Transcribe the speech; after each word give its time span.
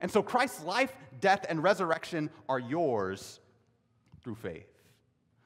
And 0.00 0.10
so 0.10 0.22
Christ's 0.22 0.64
life, 0.64 0.92
death, 1.20 1.46
and 1.48 1.62
resurrection 1.62 2.30
are 2.48 2.58
yours 2.58 3.40
through 4.22 4.36
faith. 4.36 4.66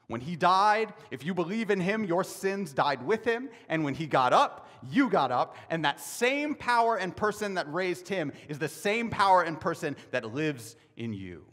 When 0.07 0.21
he 0.21 0.35
died, 0.35 0.93
if 1.11 1.23
you 1.23 1.35
believe 1.35 1.69
in 1.69 1.79
him, 1.79 2.03
your 2.03 2.23
sins 2.23 2.73
died 2.73 3.05
with 3.05 3.23
him. 3.23 3.47
And 3.69 3.83
when 3.83 3.93
he 3.93 4.07
got 4.07 4.33
up, 4.33 4.67
you 4.89 5.07
got 5.07 5.31
up. 5.31 5.55
And 5.69 5.85
that 5.85 5.99
same 5.99 6.55
power 6.55 6.95
and 6.95 7.15
person 7.15 7.53
that 7.53 7.71
raised 7.71 8.07
him 8.07 8.31
is 8.47 8.57
the 8.57 8.67
same 8.67 9.11
power 9.11 9.43
and 9.43 9.59
person 9.59 9.95
that 10.09 10.33
lives 10.33 10.75
in 10.97 11.13
you. 11.13 11.45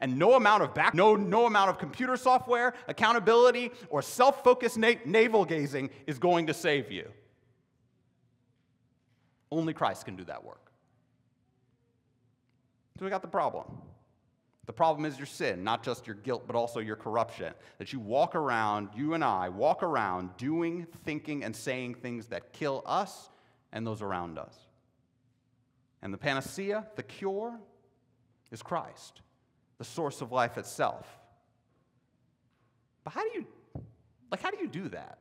And 0.00 0.18
no 0.18 0.34
amount 0.34 0.64
of 0.64 0.74
back, 0.74 0.94
no, 0.94 1.14
no 1.14 1.46
amount 1.46 1.70
of 1.70 1.78
computer 1.78 2.16
software, 2.16 2.74
accountability, 2.88 3.70
or 3.88 4.02
self 4.02 4.42
focused 4.42 4.76
na- 4.76 4.94
navel 5.04 5.44
gazing 5.44 5.90
is 6.08 6.18
going 6.18 6.48
to 6.48 6.54
save 6.54 6.90
you. 6.90 7.08
Only 9.52 9.74
Christ 9.74 10.06
can 10.06 10.16
do 10.16 10.24
that 10.24 10.42
work. 10.42 10.71
So 12.98 13.04
we 13.04 13.10
got 13.10 13.22
the 13.22 13.28
problem. 13.28 13.66
The 14.66 14.72
problem 14.72 15.04
is 15.04 15.18
your 15.18 15.26
sin, 15.26 15.64
not 15.64 15.82
just 15.82 16.06
your 16.06 16.14
guilt, 16.14 16.44
but 16.46 16.54
also 16.54 16.78
your 16.78 16.94
corruption. 16.94 17.52
That 17.78 17.92
you 17.92 17.98
walk 17.98 18.36
around, 18.36 18.90
you 18.94 19.14
and 19.14 19.24
I 19.24 19.48
walk 19.48 19.82
around 19.82 20.36
doing, 20.36 20.86
thinking, 21.04 21.42
and 21.42 21.54
saying 21.54 21.96
things 21.96 22.28
that 22.28 22.52
kill 22.52 22.82
us 22.86 23.30
and 23.72 23.86
those 23.86 24.02
around 24.02 24.38
us. 24.38 24.54
And 26.00 26.14
the 26.14 26.18
panacea, 26.18 26.86
the 26.94 27.02
cure, 27.02 27.58
is 28.52 28.62
Christ, 28.62 29.22
the 29.78 29.84
source 29.84 30.20
of 30.20 30.30
life 30.30 30.58
itself. 30.58 31.06
But 33.02 33.14
how 33.14 33.22
do 33.22 33.30
you, 33.34 33.46
like, 34.30 34.42
how 34.42 34.50
do 34.50 34.58
you 34.58 34.68
do 34.68 34.88
that? 34.90 35.18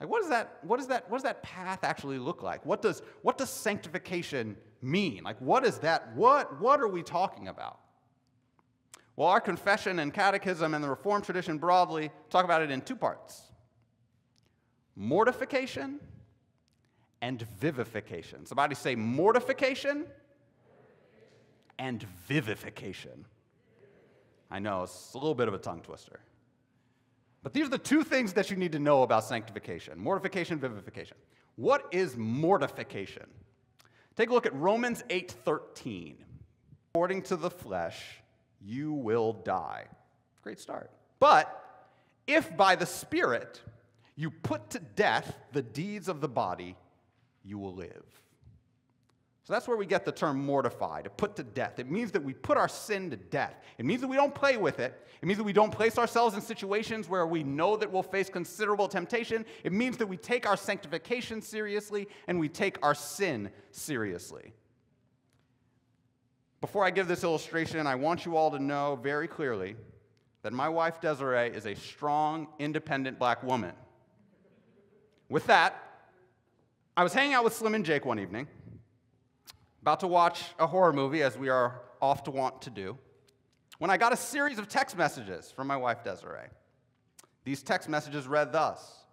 Like, 0.00 0.08
what 0.08 0.20
does 0.20 0.30
that, 0.30 0.58
what 0.62 0.78
does 0.78 0.86
that, 0.88 1.10
what 1.10 1.18
does 1.18 1.24
that 1.24 1.42
path 1.42 1.80
actually 1.82 2.18
look 2.18 2.42
like? 2.42 2.64
What 2.64 2.80
does, 2.80 3.02
what 3.22 3.36
does 3.36 3.50
sanctification 3.50 4.56
mean? 4.82 5.24
Like, 5.24 5.40
what 5.40 5.64
is 5.64 5.78
that? 5.78 6.14
What, 6.14 6.60
what 6.60 6.80
are 6.80 6.88
we 6.88 7.02
talking 7.02 7.48
about? 7.48 7.80
Well, 9.16 9.28
our 9.28 9.40
confession 9.40 9.98
and 9.98 10.12
catechism 10.12 10.74
and 10.74 10.84
the 10.84 10.88
Reformed 10.88 11.24
tradition 11.24 11.58
broadly 11.58 12.10
talk 12.28 12.44
about 12.44 12.62
it 12.62 12.70
in 12.70 12.82
two 12.82 12.96
parts 12.96 13.42
mortification 14.94 16.00
and 17.22 17.42
vivification. 17.58 18.46
Somebody 18.46 18.74
say 18.74 18.94
mortification 18.94 20.06
and 21.78 22.02
vivification. 22.26 23.24
I 24.50 24.58
know, 24.58 24.84
it's 24.84 25.12
a 25.14 25.18
little 25.18 25.34
bit 25.34 25.48
of 25.48 25.54
a 25.54 25.58
tongue 25.58 25.80
twister. 25.80 26.20
But 27.42 27.52
these 27.52 27.66
are 27.66 27.70
the 27.70 27.78
two 27.78 28.02
things 28.02 28.32
that 28.34 28.50
you 28.50 28.56
need 28.56 28.72
to 28.72 28.78
know 28.78 29.02
about 29.02 29.24
sanctification 29.24 29.98
mortification, 29.98 30.58
vivification. 30.58 31.16
What 31.56 31.86
is 31.90 32.16
mortification? 32.16 33.26
Take 34.16 34.30
a 34.30 34.32
look 34.32 34.46
at 34.46 34.54
Romans 34.54 35.02
8:13. 35.10 36.24
According 36.94 37.22
to 37.22 37.36
the 37.36 37.50
flesh, 37.50 38.22
you 38.60 38.92
will 38.92 39.34
die. 39.34 39.86
Great 40.42 40.58
start. 40.58 40.90
But 41.18 41.62
if 42.26 42.56
by 42.56 42.76
the 42.76 42.86
Spirit 42.86 43.60
you 44.14 44.30
put 44.30 44.70
to 44.70 44.78
death 44.78 45.36
the 45.52 45.62
deeds 45.62 46.08
of 46.08 46.20
the 46.20 46.28
body, 46.28 46.76
you 47.44 47.58
will 47.58 47.74
live. 47.74 48.22
So 49.46 49.52
that's 49.52 49.68
where 49.68 49.76
we 49.76 49.86
get 49.86 50.04
the 50.04 50.10
term 50.10 50.44
mortify, 50.44 51.02
to 51.02 51.10
put 51.10 51.36
to 51.36 51.44
death. 51.44 51.78
It 51.78 51.88
means 51.88 52.10
that 52.10 52.24
we 52.24 52.34
put 52.34 52.58
our 52.58 52.66
sin 52.66 53.10
to 53.10 53.16
death. 53.16 53.54
It 53.78 53.84
means 53.84 54.00
that 54.00 54.08
we 54.08 54.16
don't 54.16 54.34
play 54.34 54.56
with 54.56 54.80
it. 54.80 55.06
It 55.22 55.26
means 55.26 55.38
that 55.38 55.44
we 55.44 55.52
don't 55.52 55.70
place 55.70 55.98
ourselves 55.98 56.34
in 56.34 56.40
situations 56.40 57.08
where 57.08 57.28
we 57.28 57.44
know 57.44 57.76
that 57.76 57.88
we'll 57.88 58.02
face 58.02 58.28
considerable 58.28 58.88
temptation. 58.88 59.46
It 59.62 59.72
means 59.72 59.98
that 59.98 60.08
we 60.08 60.16
take 60.16 60.48
our 60.48 60.56
sanctification 60.56 61.40
seriously 61.40 62.08
and 62.26 62.40
we 62.40 62.48
take 62.48 62.84
our 62.84 62.92
sin 62.92 63.50
seriously. 63.70 64.52
Before 66.60 66.84
I 66.84 66.90
give 66.90 67.06
this 67.06 67.22
illustration, 67.22 67.86
I 67.86 67.94
want 67.94 68.26
you 68.26 68.36
all 68.36 68.50
to 68.50 68.58
know 68.58 68.98
very 69.00 69.28
clearly 69.28 69.76
that 70.42 70.52
my 70.52 70.68
wife 70.68 71.00
Desiree 71.00 71.50
is 71.50 71.66
a 71.66 71.76
strong, 71.76 72.48
independent 72.58 73.20
black 73.20 73.44
woman. 73.44 73.74
With 75.28 75.46
that, 75.46 75.80
I 76.96 77.04
was 77.04 77.12
hanging 77.12 77.34
out 77.34 77.44
with 77.44 77.54
Slim 77.54 77.76
and 77.76 77.84
Jake 77.84 78.04
one 78.04 78.18
evening, 78.18 78.48
about 79.86 80.00
to 80.00 80.08
watch 80.08 80.42
a 80.58 80.66
horror 80.66 80.92
movie, 80.92 81.22
as 81.22 81.38
we 81.38 81.48
are 81.48 81.80
oft 82.02 82.24
to 82.24 82.32
want 82.32 82.60
to 82.60 82.70
do, 82.70 82.98
when 83.78 83.88
I 83.88 83.96
got 83.96 84.12
a 84.12 84.16
series 84.16 84.58
of 84.58 84.66
text 84.66 84.98
messages 84.98 85.52
from 85.52 85.68
my 85.68 85.76
wife 85.76 86.02
Desiree. 86.02 86.48
These 87.44 87.62
text 87.62 87.88
messages 87.88 88.26
read 88.26 88.52
thus 88.52 89.04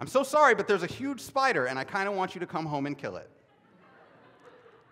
I'm 0.00 0.06
so 0.06 0.22
sorry, 0.22 0.54
but 0.54 0.66
there's 0.66 0.84
a 0.84 0.86
huge 0.86 1.20
spider, 1.20 1.66
and 1.66 1.78
I 1.78 1.84
kind 1.84 2.08
of 2.08 2.14
want 2.14 2.34
you 2.34 2.40
to 2.40 2.46
come 2.46 2.64
home 2.64 2.86
and 2.86 2.96
kill 2.96 3.16
it. 3.16 3.28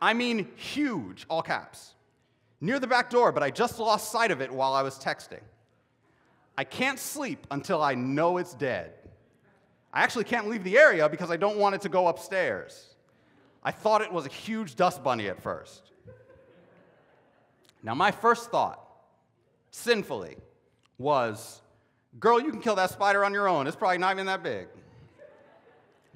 I 0.02 0.12
mean 0.12 0.46
huge, 0.56 1.24
all 1.30 1.40
caps. 1.40 1.94
Near 2.60 2.78
the 2.78 2.86
back 2.86 3.08
door, 3.08 3.32
but 3.32 3.42
I 3.42 3.50
just 3.50 3.78
lost 3.78 4.12
sight 4.12 4.30
of 4.30 4.42
it 4.42 4.52
while 4.52 4.74
I 4.74 4.82
was 4.82 4.98
texting. 4.98 5.40
I 6.58 6.64
can't 6.64 6.98
sleep 6.98 7.46
until 7.50 7.82
I 7.82 7.94
know 7.94 8.36
it's 8.36 8.52
dead. 8.52 8.92
I 9.90 10.02
actually 10.02 10.24
can't 10.24 10.48
leave 10.48 10.64
the 10.64 10.76
area 10.76 11.08
because 11.08 11.30
I 11.30 11.38
don't 11.38 11.56
want 11.56 11.76
it 11.76 11.80
to 11.80 11.88
go 11.88 12.08
upstairs. 12.08 12.91
I 13.62 13.70
thought 13.70 14.02
it 14.02 14.12
was 14.12 14.26
a 14.26 14.30
huge 14.30 14.74
dust 14.76 15.04
bunny 15.04 15.28
at 15.28 15.42
first. 15.42 15.90
Now, 17.82 17.94
my 17.94 18.10
first 18.10 18.50
thought, 18.50 18.80
sinfully, 19.70 20.36
was 20.98 21.60
girl, 22.18 22.40
you 22.40 22.50
can 22.50 22.60
kill 22.60 22.76
that 22.76 22.90
spider 22.90 23.24
on 23.24 23.32
your 23.32 23.48
own. 23.48 23.66
It's 23.66 23.76
probably 23.76 23.98
not 23.98 24.14
even 24.14 24.26
that 24.26 24.42
big. 24.42 24.68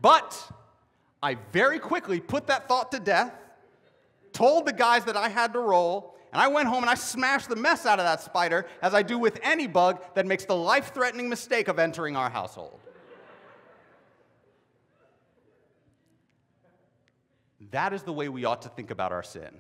But 0.01 0.51
I 1.23 1.37
very 1.53 1.79
quickly 1.79 2.21
put 2.21 2.47
that 2.49 2.69
thought 2.69 2.93
to 2.93 3.01
death 3.01 3.33
told 4.37 4.67
the 4.67 4.73
guys 4.73 5.05
that 5.07 5.17
I 5.17 5.31
had 5.31 5.55
to 5.55 5.61
roll, 5.61 6.15
and 6.31 6.43
I 6.43 6.49
went 6.49 6.69
home 6.69 6.83
and 6.83 6.91
I 6.91 6.95
smashed 6.95 7.49
the 7.49 7.57
mess 7.57 7.87
out 7.87 7.99
of 7.99 8.05
that 8.05 8.21
spider, 8.21 8.67
as 8.83 8.93
I 8.93 9.03
do 9.03 9.19
with 9.19 9.41
any 9.43 9.67
bug 9.67 10.03
that 10.15 10.27
makes 10.27 10.45
the 10.45 10.55
life 10.55 10.93
threatening 10.93 11.31
mistake 11.31 11.69
of 11.69 11.78
entering 11.78 12.17
our 12.17 12.28
household. 12.28 12.81
That 17.71 17.93
is 17.93 18.03
the 18.03 18.12
way 18.12 18.28
we 18.28 18.44
ought 18.44 18.62
to 18.62 18.69
think 18.69 18.91
about 18.91 19.12
our 19.12 19.22
sin 19.22 19.54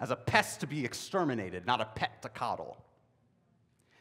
as 0.00 0.10
a 0.10 0.16
pest 0.16 0.60
to 0.60 0.66
be 0.66 0.84
exterminated, 0.84 1.66
not 1.66 1.80
a 1.80 1.84
pet 1.84 2.22
to 2.22 2.28
coddle. 2.28 2.76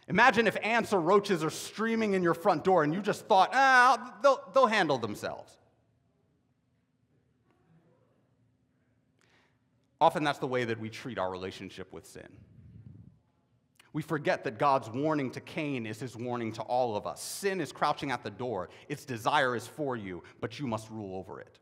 Imagine 0.08 0.48
if 0.48 0.58
ants 0.62 0.92
or 0.92 1.00
roaches 1.00 1.44
are 1.44 1.50
streaming 1.50 2.14
in 2.14 2.24
your 2.24 2.34
front 2.34 2.64
door 2.64 2.84
and 2.84 2.94
you 2.94 3.02
just 3.02 3.26
thought, 3.28 3.52
ah, 3.54 4.16
they'll, 4.22 4.42
they'll 4.54 4.68
handle 4.68 4.98
themselves. 4.98 5.56
Often 10.02 10.26
that's 10.26 10.40
the 10.40 10.48
way 10.48 10.66
that 10.66 10.80
we 10.80 10.90
treat 10.90 11.18
our 11.18 11.32
relationship 11.32 11.94
with 11.94 12.06
sin. 12.06 12.28
We 13.94 14.02
forget 14.02 14.44
that 14.44 14.58
God's 14.58 14.90
warning 14.90 15.32
to 15.32 15.40
Cain 15.40 15.86
is 15.86 16.00
his 16.00 16.18
warning 16.18 16.52
to 16.54 16.64
all 16.64 16.98
of 16.98 17.08
us. 17.08 17.22
Sin 17.22 17.62
is 17.62 17.72
crouching 17.72 18.12
at 18.12 18.24
the 18.24 18.32
door, 18.32 18.70
its 18.90 19.06
desire 19.06 19.56
is 19.56 19.68
for 19.68 19.96
you, 19.96 20.24
but 20.42 20.60
you 20.60 20.68
must 20.68 20.90
rule 20.90 21.16
over 21.16 21.40
it. 21.40 21.60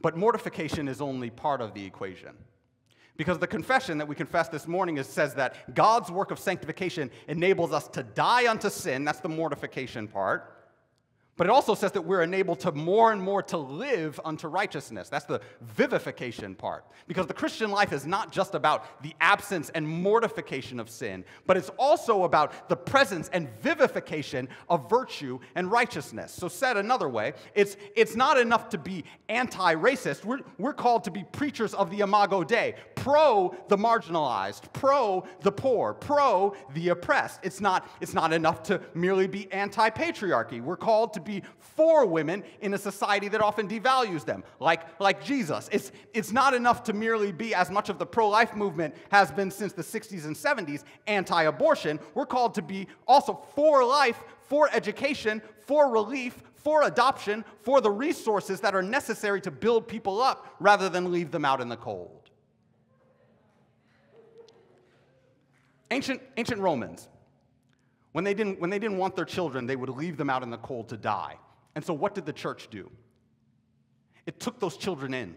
But 0.00 0.16
mortification 0.16 0.88
is 0.88 1.00
only 1.00 1.30
part 1.30 1.60
of 1.60 1.74
the 1.74 1.84
equation. 1.84 2.36
Because 3.16 3.38
the 3.38 3.48
confession 3.48 3.98
that 3.98 4.06
we 4.06 4.14
confess 4.14 4.48
this 4.48 4.68
morning 4.68 4.96
is, 4.96 5.08
says 5.08 5.34
that 5.34 5.74
God's 5.74 6.10
work 6.10 6.30
of 6.30 6.38
sanctification 6.38 7.10
enables 7.26 7.72
us 7.72 7.88
to 7.88 8.04
die 8.04 8.48
unto 8.48 8.70
sin, 8.70 9.04
that's 9.04 9.20
the 9.20 9.28
mortification 9.28 10.06
part, 10.06 10.57
but 11.38 11.46
it 11.46 11.50
also 11.50 11.74
says 11.74 11.92
that 11.92 12.02
we're 12.02 12.22
enabled 12.22 12.58
to 12.60 12.72
more 12.72 13.12
and 13.12 13.22
more 13.22 13.42
to 13.44 13.56
live 13.56 14.18
unto 14.24 14.48
righteousness. 14.48 15.08
That's 15.08 15.24
the 15.24 15.40
vivification 15.60 16.56
part. 16.56 16.84
Because 17.06 17.28
the 17.28 17.32
Christian 17.32 17.70
life 17.70 17.92
is 17.92 18.04
not 18.04 18.32
just 18.32 18.56
about 18.56 19.02
the 19.02 19.14
absence 19.20 19.70
and 19.70 19.88
mortification 19.88 20.80
of 20.80 20.90
sin, 20.90 21.24
but 21.46 21.56
it's 21.56 21.70
also 21.78 22.24
about 22.24 22.68
the 22.68 22.76
presence 22.76 23.30
and 23.32 23.48
vivification 23.60 24.48
of 24.68 24.90
virtue 24.90 25.38
and 25.54 25.70
righteousness. 25.70 26.32
So, 26.32 26.48
said 26.48 26.76
another 26.76 27.08
way, 27.08 27.34
it's, 27.54 27.76
it's 27.94 28.16
not 28.16 28.36
enough 28.36 28.68
to 28.70 28.78
be 28.78 29.04
anti 29.28 29.76
racist. 29.76 30.24
We're, 30.24 30.40
we're 30.58 30.72
called 30.72 31.04
to 31.04 31.12
be 31.12 31.24
preachers 31.30 31.72
of 31.72 31.88
the 31.92 32.00
Imago 32.00 32.42
Dei, 32.42 32.74
pro 32.96 33.54
the 33.68 33.76
marginalized, 33.76 34.72
pro 34.72 35.24
the 35.42 35.52
poor, 35.52 35.94
pro 35.94 36.56
the 36.74 36.88
oppressed. 36.88 37.38
It's 37.44 37.60
not, 37.60 37.88
it's 38.00 38.14
not 38.14 38.32
enough 38.32 38.64
to 38.64 38.80
merely 38.94 39.28
be 39.28 39.50
anti 39.52 39.88
patriarchy. 39.90 40.60
We're 40.60 40.76
called 40.76 41.14
to 41.14 41.27
be 41.28 41.42
for 41.58 42.06
women 42.06 42.42
in 42.60 42.74
a 42.74 42.78
society 42.78 43.28
that 43.28 43.40
often 43.40 43.68
devalues 43.68 44.24
them, 44.24 44.42
like, 44.58 44.80
like 44.98 45.22
Jesus. 45.22 45.68
It's, 45.70 45.92
it's 46.12 46.32
not 46.32 46.54
enough 46.54 46.82
to 46.84 46.92
merely 46.92 47.30
be, 47.30 47.54
as 47.54 47.70
much 47.70 47.88
of 47.88 47.98
the 47.98 48.06
pro 48.06 48.28
life 48.28 48.56
movement 48.56 48.96
has 49.10 49.30
been 49.30 49.50
since 49.50 49.72
the 49.72 49.82
60s 49.82 50.24
and 50.24 50.34
70s, 50.34 50.82
anti 51.06 51.42
abortion. 51.42 52.00
We're 52.14 52.26
called 52.26 52.54
to 52.54 52.62
be 52.62 52.88
also 53.06 53.44
for 53.54 53.84
life, 53.84 54.18
for 54.40 54.68
education, 54.72 55.42
for 55.66 55.92
relief, 55.92 56.42
for 56.54 56.84
adoption, 56.84 57.44
for 57.62 57.80
the 57.80 57.90
resources 57.90 58.60
that 58.60 58.74
are 58.74 58.82
necessary 58.82 59.40
to 59.42 59.50
build 59.50 59.86
people 59.86 60.20
up 60.20 60.56
rather 60.58 60.88
than 60.88 61.12
leave 61.12 61.30
them 61.30 61.44
out 61.44 61.60
in 61.60 61.68
the 61.68 61.76
cold. 61.76 62.30
Ancient, 65.90 66.20
ancient 66.36 66.60
Romans, 66.60 67.08
when 68.12 68.24
they, 68.24 68.34
didn't, 68.34 68.60
when 68.60 68.70
they 68.70 68.78
didn't 68.78 68.98
want 68.98 69.16
their 69.16 69.24
children, 69.24 69.66
they 69.66 69.76
would 69.76 69.90
leave 69.90 70.16
them 70.16 70.30
out 70.30 70.42
in 70.42 70.50
the 70.50 70.58
cold 70.58 70.88
to 70.88 70.96
die. 70.96 71.36
And 71.74 71.84
so, 71.84 71.92
what 71.94 72.14
did 72.14 72.26
the 72.26 72.32
church 72.32 72.68
do? 72.70 72.90
It 74.26 74.40
took 74.40 74.58
those 74.60 74.76
children 74.76 75.14
in. 75.14 75.34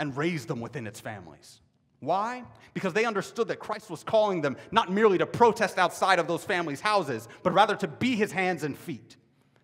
and 0.00 0.16
raised 0.16 0.48
them 0.48 0.60
within 0.60 0.86
its 0.86 1.00
families. 1.00 1.60
Why? 2.00 2.44
Because 2.74 2.92
they 2.92 3.04
understood 3.04 3.48
that 3.48 3.58
Christ 3.58 3.90
was 3.90 4.04
calling 4.04 4.40
them 4.40 4.56
not 4.70 4.92
merely 4.92 5.18
to 5.18 5.26
protest 5.26 5.78
outside 5.78 6.18
of 6.18 6.28
those 6.28 6.44
families' 6.44 6.80
houses, 6.80 7.28
but 7.42 7.52
rather 7.52 7.74
to 7.76 7.88
be 7.88 8.14
his 8.14 8.30
hands 8.30 8.62
and 8.62 8.78
feet, 8.78 9.16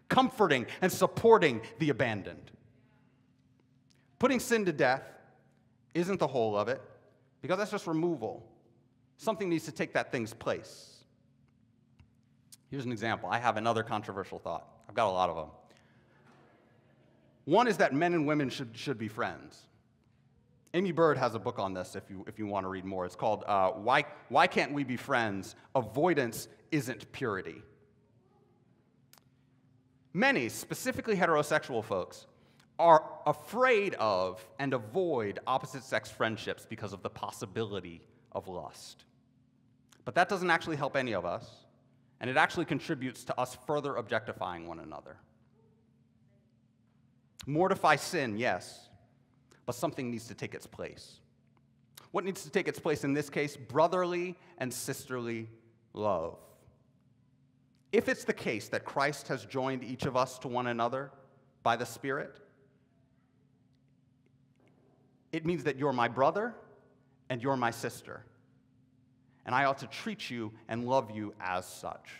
comforting 0.09 0.67
and 0.83 0.91
supporting 0.91 1.61
the 1.79 1.91
abandoned. 1.91 2.51
Putting 4.19 4.41
sin 4.41 4.65
to 4.65 4.73
death 4.73 5.03
isn't 5.95 6.19
the 6.19 6.27
whole 6.27 6.56
of 6.56 6.69
it, 6.69 6.83
because 7.41 7.59
that's 7.59 7.71
just 7.71 7.87
removal. 7.87 8.45
Something 9.17 9.49
needs 9.49 9.67
to 9.67 9.73
take 9.73 9.93
that 9.93 10.11
thing's 10.11 10.35
place. 10.35 10.94
Here's 12.75 12.87
an 12.87 12.91
example. 12.91 13.29
I 13.31 13.38
have 13.38 13.56
another 13.56 13.85
controversial 13.85 14.41
thought. 14.41 14.67
I've 14.88 14.97
got 14.97 15.06
a 15.06 15.12
lot 15.12 15.31
of 15.31 15.37
them. 15.37 15.47
One 17.44 17.69
is 17.69 17.76
that 17.76 17.94
men 17.94 18.15
and 18.15 18.26
women 18.26 18.50
should, 18.50 18.71
should 18.76 18.99
be 18.99 19.06
friends. 19.06 19.62
Aimee 20.75 20.91
Byrd 20.91 21.17
has 21.17 21.37
a 21.37 21.38
book 21.38 21.61
on 21.61 21.73
this 21.73 21.94
if 21.94 22.03
you, 22.11 22.25
if 22.26 22.37
you 22.37 22.49
want 22.49 22.65
to 22.65 22.69
read 22.69 22.85
more. 22.85 23.06
It's 23.06 23.15
called 23.15 23.44
uh, 23.47 23.71
Why, 23.71 24.06
Why 24.29 24.49
Can't 24.49 24.73
We 24.73 24.82
Be 24.82 24.97
Friends? 24.97 25.55
Avoidance 25.76 26.49
Isn't 26.73 27.12
Purity. 27.12 27.62
Many, 30.12 30.49
specifically 30.49 31.15
heterosexual 31.15 31.85
folks, 31.85 32.27
are 32.81 33.05
afraid 33.25 33.94
of 34.00 34.44
and 34.59 34.75
avoid 34.75 35.38
opposite 35.47 35.85
sex 35.85 36.11
friendships 36.11 36.67
because 36.69 36.93
of 36.93 37.05
the 37.05 37.11
possibility 37.11 38.00
of 38.32 38.49
lust. 38.49 39.05
But 40.05 40.17
that 40.17 40.29
doesn't 40.29 40.50
actually 40.50 40.75
help 40.75 40.97
any 40.97 41.12
of 41.12 41.25
us, 41.25 41.63
and 42.25 42.31
it 42.31 42.38
actually 42.38 42.65
contributes 42.65 43.23
to 43.23 43.38
us 43.38 43.59
further 43.67 43.97
objectifying 43.97 44.67
one 44.67 44.81
another. 44.81 45.19
Mortify 47.47 47.97
sin, 47.97 48.38
yes, 48.38 48.88
but 49.67 49.75
something 49.75 50.11
needs 50.11 50.26
to 50.29 50.35
take 50.35 50.55
its 50.55 50.67
place. 50.67 51.21
What 52.12 52.25
needs 52.25 52.43
to 52.44 52.49
take 52.49 52.67
its 52.67 52.79
place 52.79 53.05
in 53.05 53.12
this 53.12 53.29
case? 53.29 53.59
Brotherly 53.59 54.38
and 54.56 54.73
sisterly 54.73 55.50
love. 55.93 56.38
If 57.93 58.09
it's 58.09 58.25
the 58.25 58.32
case 58.32 58.69
that 58.69 58.87
Christ 58.87 59.29
has 59.29 59.44
joined 59.44 59.85
each 59.85 60.06
of 60.06 60.17
us 60.17 60.38
to 60.38 60.49
one 60.49 60.69
another 60.69 61.11
by 61.62 61.77
the 61.77 61.85
Spirit, 61.85 62.41
it 65.31 65.44
means 65.44 65.65
that 65.65 65.77
you're 65.77 65.93
my 65.93 66.09
brother 66.09 66.55
and 67.29 67.43
you're 67.43 67.59
my 67.59 67.70
sister. 67.70 68.25
And 69.46 69.55
I 69.55 69.64
ought 69.64 69.79
to 69.79 69.87
treat 69.87 70.31
you 70.31 70.52
and 70.69 70.87
love 70.87 71.11
you 71.11 71.35
as 71.41 71.67
such. 71.67 72.11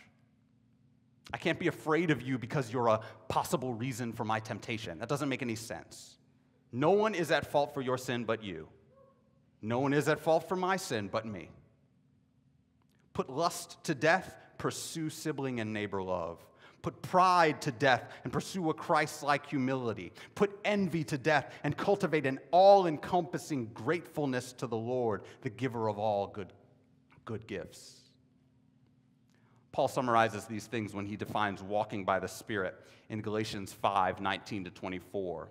I 1.33 1.37
can't 1.37 1.59
be 1.59 1.69
afraid 1.69 2.11
of 2.11 2.23
you 2.23 2.39
because 2.39 2.73
you're 2.73 2.89
a 2.89 3.01
possible 3.29 3.75
reason 3.75 4.13
for 4.13 4.25
my 4.25 4.41
temptation. 4.41 4.99
That 4.99 5.09
doesn't 5.09 5.29
make 5.29 5.43
any 5.43 5.57
sense. 5.57 6.17
No 6.71 6.91
one 6.91 7.15
is 7.15 7.31
at 7.31 7.51
fault 7.51 7.73
for 7.73 7.81
your 7.81 7.99
sin 7.99 8.25
but 8.25 8.43
you. 8.43 8.69
No 9.63 9.79
one 9.79 9.95
is 9.95 10.09
at 10.09 10.21
fault 10.21 10.49
for 10.49 10.57
my 10.57 10.77
sin 10.77 11.09
but 11.11 11.25
me. 11.25 11.49
Put 13.15 13.31
lust 13.31 13.83
to 13.85 13.95
death, 13.95 14.37
pursue 14.59 15.09
sibling 15.09 15.61
and 15.61 15.73
neighbor 15.73 16.03
love. 16.03 16.45
Put 16.83 17.01
pride 17.01 17.63
to 17.63 17.73
death 17.73 18.13
and 18.25 18.33
pursue 18.33 18.69
a 18.69 18.75
Christ 18.75 19.23
like 19.23 19.47
humility. 19.47 20.13
Put 20.35 20.59
envy 20.67 21.03
to 21.05 21.17
death 21.17 21.51
and 21.65 21.75
cultivate 21.75 22.27
an 22.27 22.39
all 22.51 22.87
encompassing 22.87 23.71
gratefulness 23.73 24.53
to 24.55 24.67
the 24.67 24.77
Lord, 24.77 25.23
the 25.41 25.49
giver 25.49 25.89
of 25.89 25.99
all 25.99 26.27
good, 26.27 26.53
good 27.25 27.47
gifts. 27.47 28.01
Paul 29.73 29.89
summarizes 29.89 30.45
these 30.45 30.67
things 30.67 30.95
when 30.95 31.07
he 31.07 31.17
defines 31.17 31.63
walking 31.63 32.05
by 32.05 32.21
the 32.21 32.29
Spirit 32.29 32.77
in 33.09 33.21
Galatians 33.21 33.73
5 33.73 34.21
19 34.21 34.65
to 34.65 34.71
24. 34.71 35.49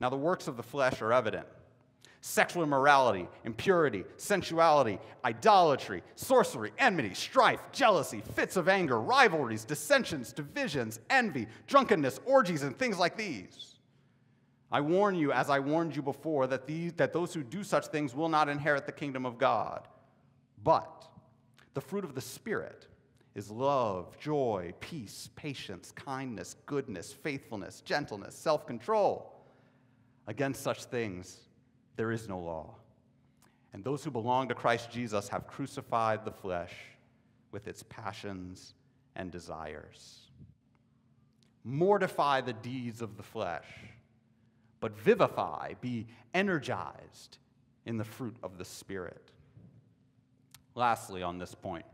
Now, 0.00 0.08
the 0.08 0.16
works 0.16 0.48
of 0.48 0.56
the 0.56 0.62
flesh 0.62 1.02
are 1.02 1.12
evident 1.12 1.46
sexual 2.22 2.62
immorality, 2.62 3.28
impurity, 3.44 4.04
sensuality, 4.16 4.98
idolatry, 5.24 6.02
sorcery, 6.14 6.72
enmity, 6.78 7.14
strife, 7.14 7.60
jealousy, 7.72 8.22
fits 8.34 8.56
of 8.56 8.68
anger, 8.68 9.00
rivalries, 9.00 9.64
dissensions, 9.64 10.32
divisions, 10.32 11.00
envy, 11.10 11.48
drunkenness, 11.66 12.20
orgies, 12.24 12.62
and 12.62 12.78
things 12.78 12.96
like 12.96 13.16
these. 13.16 13.74
I 14.70 14.80
warn 14.80 15.16
you, 15.16 15.32
as 15.32 15.50
I 15.50 15.58
warned 15.58 15.96
you 15.96 16.02
before, 16.02 16.46
that, 16.46 16.66
these, 16.66 16.92
that 16.94 17.12
those 17.12 17.34
who 17.34 17.42
do 17.42 17.64
such 17.64 17.88
things 17.88 18.14
will 18.14 18.28
not 18.28 18.48
inherit 18.48 18.86
the 18.86 18.92
kingdom 18.92 19.26
of 19.26 19.36
God. 19.36 19.86
But 20.62 21.08
the 21.74 21.80
fruit 21.80 22.04
of 22.04 22.14
the 22.14 22.20
Spirit 22.20 22.86
is 23.34 23.50
love, 23.50 24.18
joy, 24.18 24.74
peace, 24.80 25.30
patience, 25.36 25.92
kindness, 25.92 26.56
goodness, 26.66 27.12
faithfulness, 27.12 27.80
gentleness, 27.80 28.34
self 28.34 28.66
control. 28.66 29.28
Against 30.26 30.62
such 30.62 30.84
things, 30.84 31.40
there 31.96 32.12
is 32.12 32.28
no 32.28 32.38
law. 32.38 32.76
And 33.72 33.82
those 33.82 34.04
who 34.04 34.10
belong 34.10 34.48
to 34.48 34.54
Christ 34.54 34.90
Jesus 34.90 35.28
have 35.28 35.46
crucified 35.46 36.24
the 36.24 36.30
flesh 36.30 36.72
with 37.50 37.66
its 37.66 37.82
passions 37.88 38.74
and 39.16 39.30
desires. 39.30 40.30
Mortify 41.64 42.42
the 42.42 42.52
deeds 42.52 43.02
of 43.02 43.16
the 43.16 43.22
flesh, 43.22 43.66
but 44.80 44.98
vivify, 44.98 45.74
be 45.80 46.06
energized 46.34 47.38
in 47.86 47.96
the 47.96 48.04
fruit 48.04 48.36
of 48.42 48.58
the 48.58 48.64
Spirit. 48.64 49.31
Lastly, 50.74 51.22
on 51.22 51.38
this 51.38 51.54
point, 51.54 51.84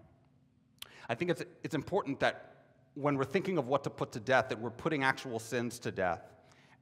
I 1.09 1.15
think 1.15 1.31
it's, 1.31 1.43
it's 1.65 1.75
important 1.75 2.21
that 2.21 2.57
when 2.95 3.17
we're 3.17 3.25
thinking 3.25 3.59
of 3.59 3.69
what 3.69 3.85
to 3.85 3.91
put 3.91 4.13
to 4.13 4.21
death, 4.21 4.49
that 4.49 4.61
we're 4.61 4.71
putting 4.71 5.05
actual 5.05 5.39
sins 5.39 5.79
to 5.81 5.91
death 5.91 6.23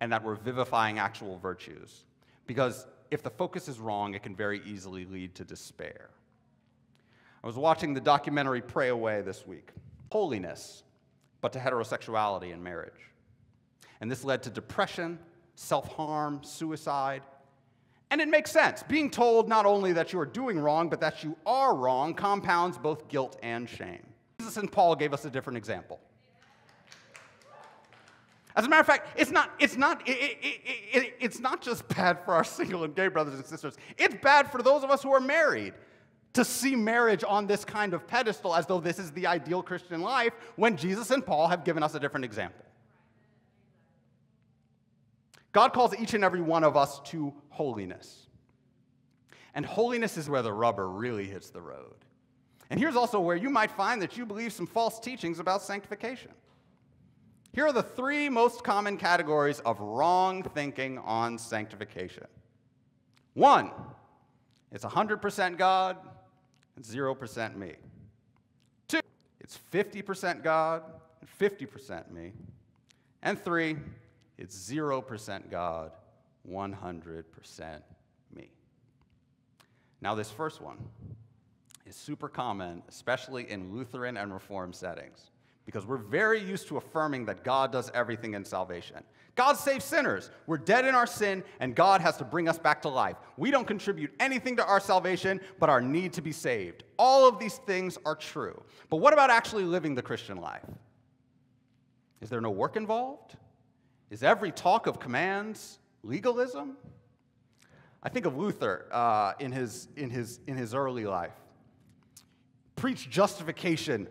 and 0.00 0.12
that 0.12 0.22
we're 0.22 0.34
vivifying 0.34 0.98
actual 0.98 1.38
virtues. 1.38 2.04
Because 2.46 2.86
if 3.10 3.22
the 3.22 3.30
focus 3.30 3.68
is 3.68 3.78
wrong, 3.78 4.14
it 4.14 4.22
can 4.22 4.34
very 4.34 4.60
easily 4.64 5.04
lead 5.04 5.34
to 5.36 5.44
despair. 5.44 6.10
I 7.42 7.46
was 7.46 7.56
watching 7.56 7.94
the 7.94 8.00
documentary 8.00 8.60
Pray 8.60 8.88
Away 8.88 9.22
this 9.22 9.46
week 9.46 9.70
holiness, 10.10 10.84
but 11.40 11.52
to 11.52 11.58
heterosexuality 11.58 12.52
and 12.52 12.62
marriage. 12.62 13.10
And 14.00 14.10
this 14.10 14.24
led 14.24 14.42
to 14.44 14.50
depression, 14.50 15.18
self 15.54 15.92
harm, 15.94 16.42
suicide. 16.42 17.22
And 18.10 18.20
it 18.20 18.28
makes 18.28 18.52
sense. 18.52 18.82
Being 18.84 19.10
told 19.10 19.48
not 19.48 19.66
only 19.66 19.92
that 19.92 20.12
you 20.12 20.20
are 20.20 20.26
doing 20.26 20.58
wrong, 20.58 20.88
but 20.88 21.00
that 21.00 21.24
you 21.24 21.36
are 21.44 21.74
wrong 21.74 22.14
compounds 22.14 22.78
both 22.78 23.08
guilt 23.08 23.36
and 23.42 23.68
shame. 23.68 24.06
Jesus 24.38 24.56
and 24.56 24.70
Paul 24.70 24.94
gave 24.94 25.12
us 25.12 25.24
a 25.24 25.30
different 25.30 25.56
example. 25.56 26.00
As 28.54 28.64
a 28.64 28.68
matter 28.68 28.80
of 28.80 28.86
fact, 28.86 29.18
it's 29.18 29.30
not, 29.30 29.50
it's 29.58 29.76
not, 29.76 30.08
it, 30.08 30.12
it, 30.12 30.60
it, 30.92 31.14
it's 31.20 31.40
not 31.40 31.60
just 31.60 31.86
bad 31.88 32.24
for 32.24 32.32
our 32.32 32.44
single 32.44 32.84
and 32.84 32.94
gay 32.94 33.08
brothers 33.08 33.34
and 33.34 33.44
sisters. 33.44 33.76
It's 33.98 34.14
bad 34.22 34.50
for 34.50 34.62
those 34.62 34.82
of 34.82 34.90
us 34.90 35.02
who 35.02 35.12
are 35.12 35.20
married 35.20 35.74
to 36.32 36.44
see 36.44 36.76
marriage 36.76 37.24
on 37.26 37.46
this 37.46 37.64
kind 37.64 37.94
of 37.94 38.06
pedestal 38.06 38.54
as 38.54 38.66
though 38.66 38.78
this 38.78 38.98
is 38.98 39.10
the 39.12 39.26
ideal 39.26 39.62
Christian 39.62 40.02
life 40.02 40.34
when 40.56 40.76
Jesus 40.76 41.10
and 41.10 41.24
Paul 41.24 41.48
have 41.48 41.64
given 41.64 41.82
us 41.82 41.94
a 41.94 42.00
different 42.00 42.24
example. 42.24 42.65
God 45.56 45.72
calls 45.72 45.96
each 45.96 46.12
and 46.12 46.22
every 46.22 46.42
one 46.42 46.64
of 46.64 46.76
us 46.76 47.00
to 47.04 47.32
holiness. 47.48 48.26
And 49.54 49.64
holiness 49.64 50.18
is 50.18 50.28
where 50.28 50.42
the 50.42 50.52
rubber 50.52 50.86
really 50.86 51.24
hits 51.24 51.48
the 51.48 51.62
road. 51.62 51.94
And 52.68 52.78
here's 52.78 52.94
also 52.94 53.20
where 53.20 53.36
you 53.36 53.48
might 53.48 53.70
find 53.70 54.02
that 54.02 54.18
you 54.18 54.26
believe 54.26 54.52
some 54.52 54.66
false 54.66 55.00
teachings 55.00 55.38
about 55.38 55.62
sanctification. 55.62 56.32
Here 57.54 57.64
are 57.64 57.72
the 57.72 57.82
three 57.82 58.28
most 58.28 58.64
common 58.64 58.98
categories 58.98 59.60
of 59.60 59.80
wrong 59.80 60.42
thinking 60.42 60.98
on 60.98 61.38
sanctification. 61.38 62.26
One, 63.32 63.70
it's 64.70 64.84
100% 64.84 65.56
God 65.56 65.96
and 66.76 66.84
0% 66.84 67.56
me. 67.56 67.72
Two, 68.88 69.00
it's 69.40 69.58
50% 69.72 70.42
God 70.42 70.82
and 71.22 71.30
50% 71.50 72.10
me. 72.12 72.34
And 73.22 73.42
three, 73.42 73.76
it's 74.38 74.56
0% 74.70 75.50
God, 75.50 75.92
100% 76.50 77.82
me. 78.34 78.50
Now, 80.00 80.14
this 80.14 80.30
first 80.30 80.60
one 80.60 80.78
is 81.86 81.96
super 81.96 82.28
common, 82.28 82.82
especially 82.88 83.50
in 83.50 83.74
Lutheran 83.74 84.16
and 84.16 84.32
Reformed 84.32 84.74
settings 84.74 85.30
because 85.66 85.84
we're 85.84 85.96
very 85.96 86.40
used 86.40 86.68
to 86.68 86.76
affirming 86.76 87.26
that 87.26 87.42
God 87.42 87.72
does 87.72 87.90
everything 87.92 88.34
in 88.34 88.44
salvation. 88.44 89.02
God 89.34 89.54
saves 89.54 89.84
sinners. 89.84 90.30
We're 90.46 90.58
dead 90.58 90.86
in 90.86 90.94
our 90.94 91.08
sin, 91.08 91.42
and 91.60 91.74
God 91.74 92.00
has 92.00 92.16
to 92.18 92.24
bring 92.24 92.48
us 92.48 92.58
back 92.58 92.80
to 92.82 92.88
life. 92.88 93.16
We 93.36 93.50
don't 93.50 93.66
contribute 93.66 94.12
anything 94.18 94.56
to 94.56 94.64
our 94.64 94.80
salvation 94.80 95.40
but 95.58 95.68
our 95.68 95.80
need 95.80 96.12
to 96.14 96.22
be 96.22 96.32
saved. 96.32 96.84
All 96.98 97.28
of 97.28 97.38
these 97.38 97.56
things 97.58 97.98
are 98.06 98.14
true. 98.14 98.62
But 98.88 98.98
what 98.98 99.12
about 99.12 99.28
actually 99.28 99.64
living 99.64 99.94
the 99.94 100.02
Christian 100.02 100.38
life? 100.38 100.64
Is 102.22 102.30
there 102.30 102.40
no 102.40 102.50
work 102.50 102.76
involved? 102.76 103.36
Is 104.10 104.22
every 104.22 104.52
talk 104.52 104.86
of 104.86 105.00
commands 105.00 105.78
legalism? 106.02 106.76
I 108.02 108.08
think 108.08 108.24
of 108.26 108.36
Luther 108.36 108.86
uh, 108.92 109.32
in, 109.40 109.50
his, 109.50 109.88
in, 109.96 110.10
his, 110.10 110.40
in 110.46 110.56
his 110.56 110.74
early 110.74 111.04
life. 111.04 111.34
Preach 112.76 113.10
justification 113.10 114.06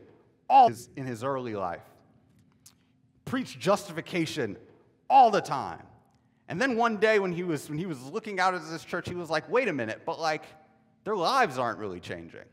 all 0.49 0.71
in 0.95 1.05
his 1.05 1.23
early 1.23 1.55
life. 1.55 1.83
Preached 3.23 3.59
justification 3.59 4.57
all 5.09 5.31
the 5.31 5.41
time. 5.41 5.83
And 6.47 6.61
then 6.61 6.77
one 6.77 6.97
day 6.97 7.19
when 7.19 7.31
he 7.31 7.43
was 7.43 7.69
when 7.69 7.79
he 7.79 7.85
was 7.85 8.01
looking 8.03 8.39
out 8.39 8.53
at 8.53 8.61
this 8.69 8.83
church, 8.83 9.09
he 9.09 9.15
was 9.15 9.29
like, 9.29 9.49
"Wait 9.49 9.67
a 9.67 9.73
minute, 9.73 10.01
but 10.05 10.19
like 10.19 10.43
their 11.03 11.15
lives 11.15 11.57
aren't 11.57 11.79
really 11.79 11.99
changing." 11.99 12.45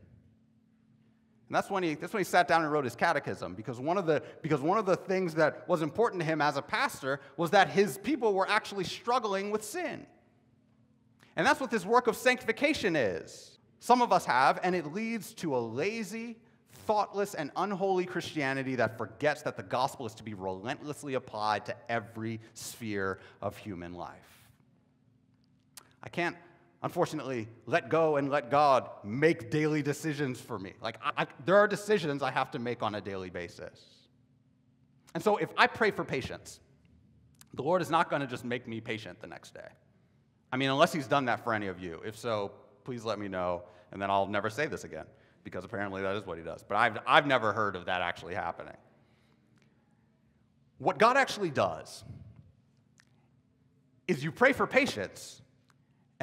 And 1.49 1.55
that's 1.55 1.69
when 1.69 1.83
he 1.83 1.95
that's 1.95 2.13
when 2.13 2.21
he 2.21 2.25
sat 2.25 2.47
down 2.47 2.63
and 2.63 2.71
wrote 2.71 2.85
his 2.85 2.95
catechism 2.95 3.53
because 3.53 3.79
one 3.79 3.97
of 3.97 4.05
the 4.05 4.23
because 4.41 4.61
one 4.61 4.77
of 4.77 4.85
the 4.85 4.95
things 4.95 5.35
that 5.35 5.67
was 5.67 5.81
important 5.81 6.21
to 6.21 6.25
him 6.25 6.41
as 6.41 6.57
a 6.57 6.61
pastor 6.61 7.19
was 7.37 7.51
that 7.51 7.69
his 7.69 7.97
people 7.97 8.33
were 8.33 8.49
actually 8.49 8.85
struggling 8.85 9.51
with 9.51 9.63
sin. 9.63 10.05
And 11.35 11.45
that's 11.45 11.59
what 11.59 11.71
this 11.71 11.85
work 11.85 12.07
of 12.07 12.15
sanctification 12.15 12.95
is. 12.95 13.57
Some 13.79 14.01
of 14.01 14.13
us 14.13 14.25
have, 14.25 14.59
and 14.63 14.75
it 14.75 14.93
leads 14.93 15.33
to 15.35 15.55
a 15.55 15.59
lazy, 15.59 16.37
thoughtless, 16.85 17.33
and 17.33 17.51
unholy 17.57 18.05
Christianity 18.05 18.75
that 18.75 18.97
forgets 18.97 19.41
that 19.41 19.57
the 19.57 19.63
gospel 19.63 20.05
is 20.05 20.13
to 20.15 20.23
be 20.23 20.35
relentlessly 20.35 21.15
applied 21.15 21.65
to 21.65 21.75
every 21.89 22.39
sphere 22.53 23.19
of 23.41 23.57
human 23.57 23.93
life. 23.93 24.47
I 26.01 26.09
can't, 26.09 26.37
unfortunately, 26.83 27.47
let 27.65 27.89
go 27.89 28.17
and 28.17 28.29
let 28.29 28.51
God 28.51 28.89
make 29.03 29.49
daily 29.49 29.81
decisions 29.81 30.39
for 30.39 30.59
me. 30.59 30.73
Like, 30.81 30.97
I, 31.03 31.23
I, 31.23 31.27
there 31.45 31.57
are 31.57 31.67
decisions 31.67 32.21
I 32.21 32.31
have 32.31 32.51
to 32.51 32.59
make 32.59 32.83
on 32.83 32.95
a 32.95 33.01
daily 33.01 33.29
basis. 33.29 33.79
And 35.15 35.23
so, 35.23 35.37
if 35.37 35.49
I 35.57 35.67
pray 35.67 35.91
for 35.91 36.03
patience, 36.03 36.59
the 37.53 37.63
Lord 37.63 37.81
is 37.81 37.89
not 37.89 38.09
going 38.09 38.21
to 38.21 38.27
just 38.27 38.45
make 38.45 38.67
me 38.67 38.81
patient 38.81 39.19
the 39.21 39.27
next 39.27 39.53
day. 39.53 39.67
I 40.51 40.57
mean, 40.57 40.69
unless 40.69 40.93
He's 40.93 41.07
done 41.07 41.25
that 41.25 41.43
for 41.43 41.53
any 41.53 41.67
of 41.67 41.79
you. 41.79 42.01
If 42.05 42.17
so, 42.17 42.51
please 42.83 43.03
let 43.03 43.17
me 43.19 43.27
know, 43.27 43.63
and 43.91 44.01
then 44.01 44.11
I'll 44.11 44.27
never 44.27 44.49
say 44.49 44.67
this 44.67 44.83
again 44.83 45.05
because 45.43 45.63
apparently 45.63 46.01
that 46.01 46.15
is 46.15 46.25
what 46.25 46.37
he 46.37 46.43
does. 46.43 46.63
But 46.63 46.77
I've, 46.77 46.99
I've 47.05 47.27
never 47.27 47.53
heard 47.53 47.75
of 47.75 47.85
that 47.85 48.01
actually 48.01 48.33
happening. 48.33 48.75
What 50.77 50.97
God 50.97 51.17
actually 51.17 51.49
does 51.49 52.03
is 54.07 54.23
you 54.23 54.31
pray 54.31 54.53
for 54.53 54.67
patience, 54.67 55.41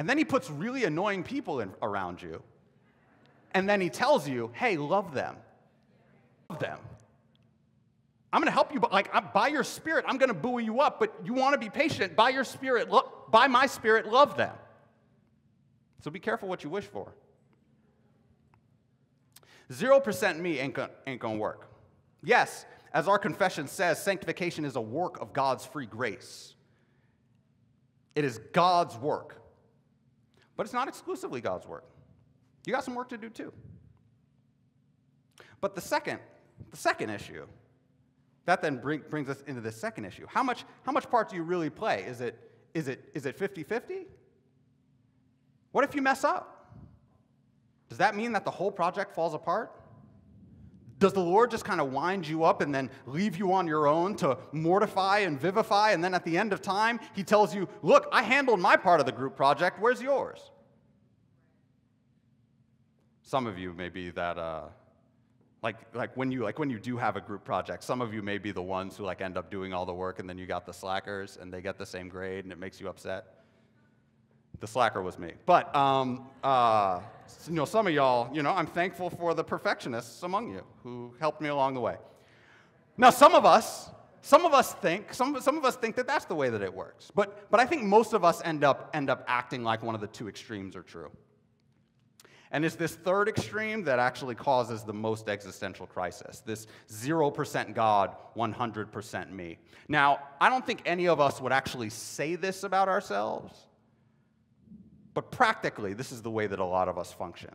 and 0.01 0.09
then 0.09 0.17
he 0.17 0.25
puts 0.25 0.49
really 0.49 0.85
annoying 0.85 1.21
people 1.21 1.59
in, 1.59 1.71
around 1.83 2.23
you, 2.23 2.41
and 3.51 3.69
then 3.69 3.79
he 3.79 3.87
tells 3.87 4.27
you, 4.27 4.49
hey, 4.55 4.75
love 4.75 5.13
them. 5.13 5.35
Love 6.49 6.57
them. 6.57 6.79
I'm 8.33 8.41
going 8.41 8.47
to 8.47 8.51
help 8.51 8.73
you, 8.73 8.79
but 8.79 8.91
like 8.91 9.31
by 9.31 9.49
your 9.49 9.63
spirit, 9.63 10.03
I'm 10.07 10.17
going 10.17 10.29
to 10.29 10.33
buoy 10.33 10.63
you 10.63 10.81
up, 10.81 10.99
but 10.99 11.13
you 11.23 11.35
want 11.35 11.53
to 11.53 11.59
be 11.59 11.69
patient. 11.69 12.15
By 12.15 12.29
your 12.29 12.43
spirit, 12.43 12.89
lo- 12.89 13.11
by 13.29 13.45
my 13.45 13.67
spirit, 13.67 14.07
love 14.07 14.37
them. 14.37 14.55
So 15.99 16.09
be 16.09 16.19
careful 16.19 16.49
what 16.49 16.63
you 16.63 16.71
wish 16.71 16.85
for. 16.85 17.13
0% 19.71 20.39
me 20.39 20.57
ain't 20.57 20.73
gonna, 20.73 20.89
ain't 21.05 21.21
gonna 21.21 21.37
work. 21.37 21.69
Yes, 22.23 22.65
as 22.91 23.07
our 23.07 23.19
confession 23.19 23.67
says, 23.67 24.01
sanctification 24.01 24.65
is 24.65 24.75
a 24.75 24.81
work 24.81 25.21
of 25.21 25.31
God's 25.31 25.63
free 25.63 25.85
grace. 25.85 26.55
It 28.15 28.25
is 28.25 28.39
God's 28.51 28.97
work. 28.97 29.40
But 30.61 30.65
it's 30.65 30.75
not 30.75 30.87
exclusively 30.87 31.41
God's 31.41 31.65
work. 31.65 31.85
You 32.67 32.73
got 32.73 32.83
some 32.83 32.93
work 32.93 33.09
to 33.09 33.17
do 33.17 33.31
too. 33.31 33.51
But 35.59 35.73
the 35.73 35.81
second, 35.81 36.19
the 36.69 36.77
second 36.77 37.09
issue, 37.09 37.47
that 38.45 38.61
then 38.61 38.77
bring, 38.77 39.01
brings 39.09 39.27
us 39.27 39.41
into 39.47 39.61
the 39.61 39.71
second 39.71 40.05
issue. 40.05 40.27
How 40.29 40.43
much, 40.43 40.65
how 40.83 40.91
much 40.91 41.09
part 41.09 41.29
do 41.29 41.35
you 41.35 41.41
really 41.41 41.71
play? 41.71 42.03
Is 42.03 42.21
it, 42.21 42.37
is 42.75 42.87
it, 42.87 43.09
is 43.15 43.25
it 43.25 43.39
50-50? 43.39 44.05
What 45.71 45.83
if 45.83 45.95
you 45.95 46.03
mess 46.03 46.23
up? 46.23 46.75
Does 47.89 47.97
that 47.97 48.15
mean 48.15 48.31
that 48.33 48.45
the 48.45 48.51
whole 48.51 48.69
project 48.69 49.15
falls 49.15 49.33
apart? 49.33 49.80
Does 51.01 51.13
the 51.13 51.19
Lord 51.19 51.49
just 51.49 51.65
kind 51.65 51.81
of 51.81 51.91
wind 51.91 52.27
you 52.27 52.43
up 52.43 52.61
and 52.61 52.73
then 52.73 52.87
leave 53.07 53.35
you 53.35 53.51
on 53.53 53.65
your 53.65 53.87
own 53.87 54.15
to 54.17 54.37
mortify 54.51 55.19
and 55.19 55.41
vivify? 55.41 55.91
And 55.91 56.03
then 56.03 56.13
at 56.13 56.23
the 56.23 56.37
end 56.37 56.53
of 56.53 56.61
time, 56.61 56.99
He 57.15 57.23
tells 57.23 57.55
you, 57.55 57.67
Look, 57.81 58.07
I 58.11 58.21
handled 58.21 58.59
my 58.59 58.77
part 58.77 58.99
of 58.99 59.07
the 59.07 59.11
group 59.11 59.35
project. 59.35 59.79
Where's 59.81 59.99
yours? 59.99 60.51
Some 63.23 63.47
of 63.47 63.57
you 63.57 63.73
may 63.73 63.89
be 63.89 64.11
that, 64.11 64.37
uh, 64.37 64.65
like, 65.63 65.77
like, 65.95 66.15
when 66.15 66.31
you, 66.31 66.43
like 66.43 66.59
when 66.59 66.69
you 66.69 66.79
do 66.79 66.97
have 66.97 67.15
a 67.15 67.21
group 67.21 67.43
project, 67.43 67.83
some 67.83 67.99
of 67.99 68.13
you 68.13 68.21
may 68.21 68.37
be 68.37 68.51
the 68.51 68.61
ones 68.61 68.95
who 68.95 69.03
like 69.03 69.21
end 69.21 69.37
up 69.37 69.49
doing 69.49 69.73
all 69.73 69.87
the 69.87 69.93
work 69.93 70.19
and 70.19 70.29
then 70.29 70.37
you 70.37 70.45
got 70.45 70.67
the 70.67 70.73
slackers 70.73 71.37
and 71.41 71.51
they 71.51 71.63
get 71.63 71.79
the 71.79 71.85
same 71.85 72.09
grade 72.09 72.45
and 72.45 72.51
it 72.51 72.59
makes 72.59 72.79
you 72.79 72.87
upset. 72.87 73.40
The 74.61 74.67
slacker 74.67 75.01
was 75.01 75.17
me. 75.19 75.33
But, 75.45 75.75
um, 75.75 76.27
uh, 76.43 77.01
you 77.47 77.53
know, 77.53 77.65
some 77.65 77.87
of 77.87 77.93
y'all, 77.93 78.33
you 78.33 78.43
know, 78.43 78.51
I'm 78.51 78.67
thankful 78.67 79.09
for 79.09 79.33
the 79.33 79.43
perfectionists 79.43 80.23
among 80.23 80.51
you 80.51 80.63
who 80.83 81.13
helped 81.19 81.41
me 81.41 81.49
along 81.49 81.73
the 81.73 81.81
way. 81.81 81.97
Now, 82.95 83.09
some 83.09 83.33
of 83.33 83.43
us, 83.43 83.89
some 84.21 84.45
of 84.45 84.53
us 84.53 84.73
think, 84.75 85.15
some, 85.15 85.41
some 85.41 85.57
of 85.57 85.65
us 85.65 85.75
think 85.75 85.95
that 85.95 86.05
that's 86.05 86.25
the 86.25 86.35
way 86.35 86.49
that 86.49 86.61
it 86.61 86.71
works. 86.71 87.11
But, 87.13 87.49
but 87.49 87.59
I 87.59 87.65
think 87.65 87.83
most 87.83 88.13
of 88.13 88.23
us 88.23 88.39
end 88.45 88.63
up, 88.63 88.91
end 88.93 89.09
up 89.09 89.25
acting 89.27 89.63
like 89.63 89.81
one 89.81 89.95
of 89.95 90.01
the 90.01 90.07
two 90.07 90.29
extremes 90.29 90.75
are 90.75 90.83
true. 90.83 91.09
And 92.51 92.65
it's 92.65 92.75
this 92.75 92.93
third 92.93 93.29
extreme 93.29 93.83
that 93.85 93.97
actually 93.97 94.35
causes 94.35 94.83
the 94.83 94.93
most 94.93 95.29
existential 95.29 95.87
crisis 95.87 96.41
this 96.41 96.67
0% 96.91 97.73
God, 97.73 98.15
100% 98.35 99.31
me. 99.31 99.57
Now, 99.87 100.19
I 100.39 100.49
don't 100.49 100.65
think 100.65 100.81
any 100.85 101.07
of 101.07 101.19
us 101.19 101.41
would 101.41 101.53
actually 101.53 101.89
say 101.89 102.35
this 102.35 102.63
about 102.63 102.89
ourselves, 102.89 103.67
but 105.13 105.31
practically, 105.31 105.93
this 105.93 106.11
is 106.11 106.21
the 106.21 106.31
way 106.31 106.47
that 106.47 106.59
a 106.59 106.65
lot 106.65 106.87
of 106.87 106.97
us 106.97 107.11
function. 107.11 107.53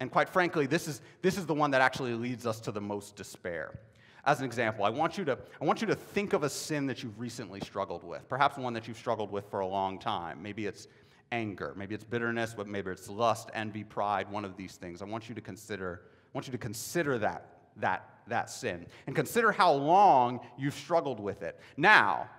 And 0.00 0.10
quite 0.10 0.28
frankly, 0.28 0.66
this 0.66 0.88
is, 0.88 1.00
this 1.22 1.38
is 1.38 1.46
the 1.46 1.54
one 1.54 1.70
that 1.70 1.80
actually 1.80 2.14
leads 2.14 2.46
us 2.46 2.60
to 2.60 2.72
the 2.72 2.80
most 2.80 3.16
despair. 3.16 3.78
As 4.26 4.38
an 4.40 4.46
example, 4.46 4.84
I 4.84 4.90
want, 4.90 5.18
you 5.18 5.24
to, 5.26 5.38
I 5.60 5.64
want 5.64 5.80
you 5.80 5.86
to 5.86 5.94
think 5.94 6.32
of 6.32 6.42
a 6.42 6.48
sin 6.48 6.86
that 6.86 7.02
you've 7.02 7.18
recently 7.18 7.60
struggled 7.60 8.04
with, 8.04 8.28
perhaps 8.28 8.56
one 8.56 8.72
that 8.72 8.88
you've 8.88 8.96
struggled 8.96 9.30
with 9.30 9.48
for 9.50 9.60
a 9.60 9.66
long 9.66 9.98
time. 9.98 10.42
Maybe 10.42 10.66
it's 10.66 10.88
anger, 11.30 11.74
maybe 11.76 11.94
it's 11.94 12.04
bitterness, 12.04 12.54
but 12.54 12.66
maybe 12.66 12.90
it's 12.90 13.08
lust, 13.08 13.50
envy, 13.54 13.84
pride, 13.84 14.30
one 14.30 14.44
of 14.44 14.56
these 14.56 14.76
things. 14.76 15.02
I 15.02 15.04
want 15.04 15.28
you 15.28 15.34
to 15.34 15.40
consider, 15.40 16.02
I 16.06 16.30
want 16.32 16.46
you 16.46 16.52
to 16.52 16.58
consider 16.58 17.18
that, 17.18 17.58
that, 17.76 18.08
that 18.28 18.48
sin 18.48 18.86
and 19.06 19.14
consider 19.14 19.52
how 19.52 19.72
long 19.72 20.40
you've 20.56 20.74
struggled 20.74 21.20
with 21.20 21.42
it. 21.42 21.60
Now, 21.76 22.30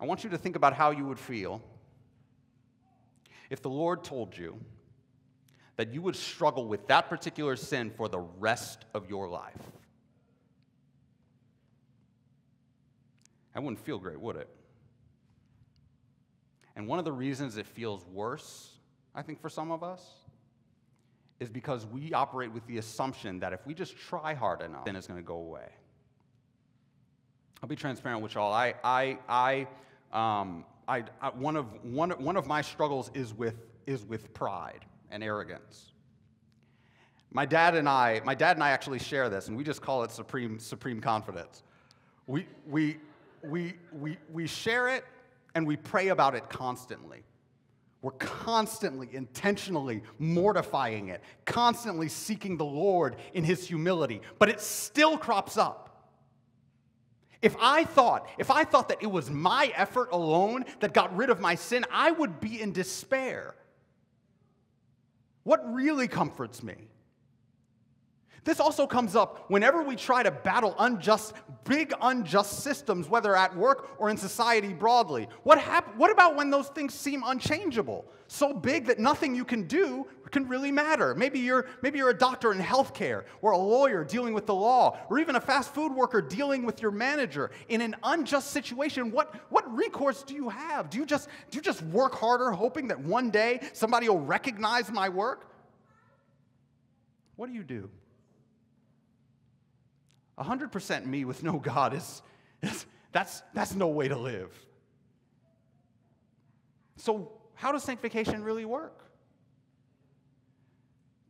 I 0.00 0.04
want 0.04 0.24
you 0.24 0.30
to 0.30 0.38
think 0.38 0.56
about 0.56 0.74
how 0.74 0.90
you 0.90 1.04
would 1.06 1.18
feel 1.18 1.62
if 3.50 3.62
the 3.62 3.70
Lord 3.70 4.04
told 4.04 4.36
you 4.36 4.58
that 5.76 5.92
you 5.92 6.02
would 6.02 6.16
struggle 6.16 6.66
with 6.66 6.86
that 6.88 7.08
particular 7.08 7.56
sin 7.56 7.90
for 7.96 8.08
the 8.08 8.18
rest 8.18 8.84
of 8.94 9.08
your 9.08 9.28
life. 9.28 9.52
That 13.54 13.62
wouldn't 13.62 13.80
feel 13.80 13.98
great, 13.98 14.20
would 14.20 14.36
it? 14.36 14.48
And 16.74 16.86
one 16.86 16.98
of 16.98 17.06
the 17.06 17.12
reasons 17.12 17.56
it 17.56 17.66
feels 17.66 18.04
worse, 18.06 18.72
I 19.14 19.22
think, 19.22 19.40
for 19.40 19.48
some 19.48 19.70
of 19.70 19.82
us, 19.82 20.02
is 21.40 21.48
because 21.48 21.86
we 21.86 22.12
operate 22.12 22.52
with 22.52 22.66
the 22.66 22.78
assumption 22.78 23.40
that 23.40 23.54
if 23.54 23.66
we 23.66 23.72
just 23.72 23.96
try 23.96 24.34
hard 24.34 24.60
enough, 24.60 24.84
then 24.84 24.94
it's 24.94 25.06
going 25.06 25.18
to 25.20 25.26
go 25.26 25.36
away. 25.36 25.68
I'll 27.62 27.68
be 27.68 27.76
transparent 27.76 28.22
with 28.22 28.34
y'all. 28.34 28.52
I, 28.52 28.74
I, 28.84 29.18
I 29.28 29.66
um, 30.40 30.64
I, 30.88 31.04
I, 31.20 31.30
one, 31.30 31.56
of, 31.56 31.66
one, 31.84 32.10
one 32.10 32.36
of 32.36 32.46
my 32.46 32.62
struggles 32.62 33.10
is 33.14 33.34
with, 33.34 33.56
is 33.86 34.04
with 34.04 34.32
pride 34.32 34.84
and 35.10 35.22
arrogance. 35.22 35.92
My 37.32 37.44
dad 37.44 37.74
and 37.74 37.88
I, 37.88 38.20
my 38.24 38.34
dad 38.34 38.56
and 38.56 38.62
I 38.62 38.70
actually 38.70 39.00
share 39.00 39.28
this, 39.28 39.48
and 39.48 39.56
we 39.56 39.64
just 39.64 39.82
call 39.82 40.04
it 40.04 40.10
supreme, 40.10 40.58
supreme 40.58 41.00
confidence. 41.00 41.64
We, 42.26 42.46
we, 42.68 42.98
we, 43.42 43.74
we, 43.92 44.16
we 44.32 44.46
share 44.46 44.88
it 44.88 45.04
and 45.54 45.66
we 45.66 45.76
pray 45.76 46.08
about 46.08 46.34
it 46.34 46.48
constantly. 46.48 47.24
We're 48.00 48.12
constantly, 48.12 49.08
intentionally 49.12 50.02
mortifying 50.18 51.08
it, 51.08 51.20
constantly 51.44 52.08
seeking 52.08 52.56
the 52.56 52.64
Lord 52.64 53.16
in 53.34 53.42
His 53.42 53.66
humility, 53.66 54.20
but 54.38 54.48
it 54.48 54.60
still 54.60 55.18
crops 55.18 55.58
up. 55.58 55.85
If 57.46 57.54
I 57.60 57.84
thought, 57.84 58.28
if 58.38 58.50
I 58.50 58.64
thought 58.64 58.88
that 58.88 58.98
it 59.00 59.06
was 59.06 59.30
my 59.30 59.72
effort 59.76 60.08
alone 60.10 60.64
that 60.80 60.92
got 60.92 61.16
rid 61.16 61.30
of 61.30 61.38
my 61.38 61.54
sin, 61.54 61.84
I 61.92 62.10
would 62.10 62.40
be 62.40 62.60
in 62.60 62.72
despair. 62.72 63.54
What 65.44 65.60
really 65.72 66.08
comforts 66.08 66.64
me? 66.64 66.74
This 68.46 68.60
also 68.60 68.86
comes 68.86 69.16
up 69.16 69.50
whenever 69.50 69.82
we 69.82 69.96
try 69.96 70.22
to 70.22 70.30
battle 70.30 70.76
unjust, 70.78 71.34
big 71.64 71.92
unjust 72.00 72.60
systems, 72.60 73.08
whether 73.08 73.34
at 73.34 73.54
work 73.56 73.90
or 73.98 74.08
in 74.08 74.16
society 74.16 74.72
broadly. 74.72 75.26
What, 75.42 75.58
hap- 75.58 75.96
what 75.96 76.12
about 76.12 76.36
when 76.36 76.48
those 76.48 76.68
things 76.68 76.94
seem 76.94 77.24
unchangeable? 77.26 78.04
So 78.28 78.54
big 78.54 78.86
that 78.86 79.00
nothing 79.00 79.34
you 79.34 79.44
can 79.44 79.66
do 79.66 80.06
can 80.30 80.46
really 80.46 80.70
matter. 80.70 81.12
Maybe 81.16 81.40
you're, 81.40 81.66
maybe 81.82 81.98
you're 81.98 82.10
a 82.10 82.16
doctor 82.16 82.52
in 82.52 82.60
healthcare, 82.60 83.24
or 83.42 83.50
a 83.50 83.58
lawyer 83.58 84.04
dealing 84.04 84.32
with 84.32 84.46
the 84.46 84.54
law, 84.54 84.96
or 85.10 85.18
even 85.18 85.34
a 85.34 85.40
fast 85.40 85.74
food 85.74 85.92
worker 85.92 86.22
dealing 86.22 86.64
with 86.64 86.80
your 86.80 86.92
manager. 86.92 87.50
In 87.68 87.80
an 87.80 87.96
unjust 88.04 88.52
situation, 88.52 89.10
what, 89.10 89.34
what 89.50 89.68
recourse 89.74 90.22
do 90.22 90.34
you 90.34 90.48
have? 90.50 90.88
Do 90.88 90.98
you, 90.98 91.06
just, 91.06 91.28
do 91.50 91.56
you 91.56 91.62
just 91.62 91.82
work 91.82 92.14
harder 92.14 92.52
hoping 92.52 92.86
that 92.88 93.00
one 93.00 93.30
day 93.30 93.58
somebody 93.72 94.08
will 94.08 94.20
recognize 94.20 94.88
my 94.92 95.08
work? 95.08 95.50
What 97.34 97.48
do 97.48 97.52
you 97.52 97.64
do? 97.64 97.90
100% 100.38 101.06
me 101.06 101.24
with 101.24 101.42
no 101.42 101.58
God 101.58 101.94
is, 101.94 102.22
is 102.62 102.86
That's, 103.16 103.42
that's 103.54 103.74
no 103.74 103.88
way 103.88 104.08
to 104.08 104.16
live. 104.18 104.52
So, 106.96 107.32
how 107.54 107.72
does 107.72 107.82
sanctification 107.82 108.44
really 108.44 108.66
work? 108.66 109.04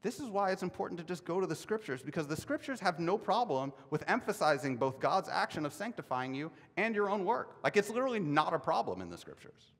This 0.03 0.19
is 0.19 0.29
why 0.29 0.51
it's 0.51 0.65
important 0.65 0.99
to 0.99 1.07
just 1.07 1.25
go 1.25 1.41
to 1.41 1.47
the 1.47 1.55
scriptures 1.55 2.03
because 2.03 2.27
the 2.27 2.35
scriptures 2.35 2.81
have 2.81 2.99
no 2.99 3.17
problem 3.17 3.73
with 3.91 4.03
emphasizing 4.09 4.77
both 4.77 4.99
God's 4.99 5.29
action 5.29 5.65
of 5.65 5.73
sanctifying 5.73 6.35
you 6.35 6.51
and 6.77 6.93
your 6.93 7.09
own 7.09 7.25
work. 7.25 7.57
Like 7.63 7.77
it's 7.77 7.89
literally 7.89 8.19
not 8.19 8.53
a 8.53 8.59
problem 8.59 9.01
in 9.01 9.09
the 9.09 9.17
scriptures. 9.17 9.73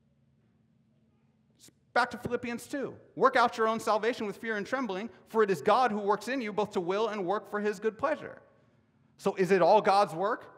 Back 1.93 2.09
to 2.11 2.17
Philippians 2.17 2.67
2. 2.67 2.93
Work 3.17 3.35
out 3.35 3.57
your 3.57 3.67
own 3.67 3.81
salvation 3.81 4.25
with 4.25 4.37
fear 4.37 4.55
and 4.55 4.65
trembling, 4.65 5.09
for 5.27 5.43
it 5.43 5.51
is 5.51 5.61
God 5.61 5.91
who 5.91 5.99
works 5.99 6.29
in 6.29 6.39
you 6.39 6.53
both 6.53 6.71
to 6.71 6.79
will 6.79 7.09
and 7.09 7.25
work 7.25 7.51
for 7.51 7.59
his 7.59 7.79
good 7.79 7.97
pleasure. 7.97 8.41
So 9.17 9.35
is 9.35 9.51
it 9.51 9.61
all 9.61 9.81
God's 9.81 10.13
work? 10.13 10.53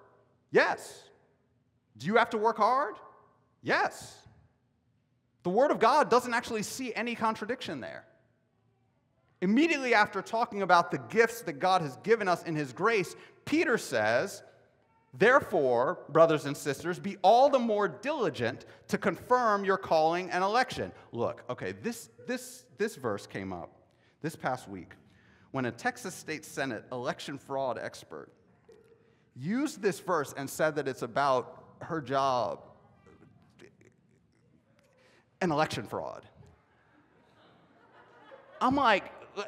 Yes. 0.51 1.03
Do 1.97 2.07
you 2.07 2.15
have 2.15 2.29
to 2.31 2.37
work 2.37 2.57
hard? 2.57 2.95
Yes. 3.61 4.15
The 5.43 5.49
Word 5.49 5.71
of 5.71 5.79
God 5.79 6.09
doesn't 6.09 6.33
actually 6.33 6.63
see 6.63 6.93
any 6.93 7.15
contradiction 7.15 7.79
there. 7.79 8.05
Immediately 9.41 9.93
after 9.93 10.21
talking 10.21 10.61
about 10.61 10.91
the 10.91 10.97
gifts 10.97 11.41
that 11.43 11.53
God 11.53 11.81
has 11.81 11.95
given 11.97 12.27
us 12.27 12.43
in 12.43 12.55
His 12.55 12.73
grace, 12.73 13.15
Peter 13.45 13.77
says, 13.77 14.43
Therefore, 15.13 15.99
brothers 16.09 16.45
and 16.45 16.55
sisters, 16.55 16.99
be 16.99 17.17
all 17.23 17.49
the 17.49 17.57
more 17.57 17.87
diligent 17.87 18.65
to 18.89 18.97
confirm 18.97 19.65
your 19.65 19.77
calling 19.77 20.29
and 20.29 20.43
election. 20.43 20.91
Look, 21.11 21.43
okay, 21.49 21.71
this, 21.71 22.09
this, 22.27 22.65
this 22.77 22.95
verse 22.95 23.25
came 23.25 23.51
up 23.51 23.71
this 24.21 24.35
past 24.35 24.69
week 24.69 24.91
when 25.51 25.65
a 25.65 25.71
Texas 25.71 26.13
State 26.13 26.45
Senate 26.45 26.85
election 26.91 27.39
fraud 27.39 27.79
expert 27.81 28.31
used 29.39 29.81
this 29.81 29.99
verse 29.99 30.33
and 30.35 30.49
said 30.49 30.75
that 30.75 30.87
it's 30.87 31.01
about 31.01 31.63
her 31.81 32.01
job 32.01 32.59
and 35.41 35.51
election 35.51 35.85
fraud. 35.85 36.25
I'm 38.61 38.75
like, 38.75 39.05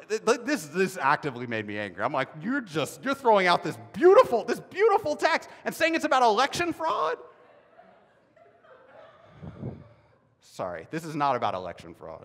this, 0.08 0.66
this 0.66 0.96
actively 0.96 1.46
made 1.46 1.66
me 1.66 1.78
angry. 1.78 2.02
I'm 2.02 2.12
like, 2.12 2.28
you're 2.40 2.62
just, 2.62 3.04
you're 3.04 3.14
throwing 3.14 3.46
out 3.46 3.62
this 3.62 3.76
beautiful, 3.92 4.44
this 4.44 4.60
beautiful 4.60 5.16
text 5.16 5.50
and 5.64 5.74
saying 5.74 5.94
it's 5.94 6.06
about 6.06 6.22
election 6.22 6.72
fraud? 6.72 7.18
Sorry, 10.40 10.86
this 10.90 11.04
is 11.04 11.14
not 11.14 11.36
about 11.36 11.54
election 11.54 11.94
fraud. 11.94 12.24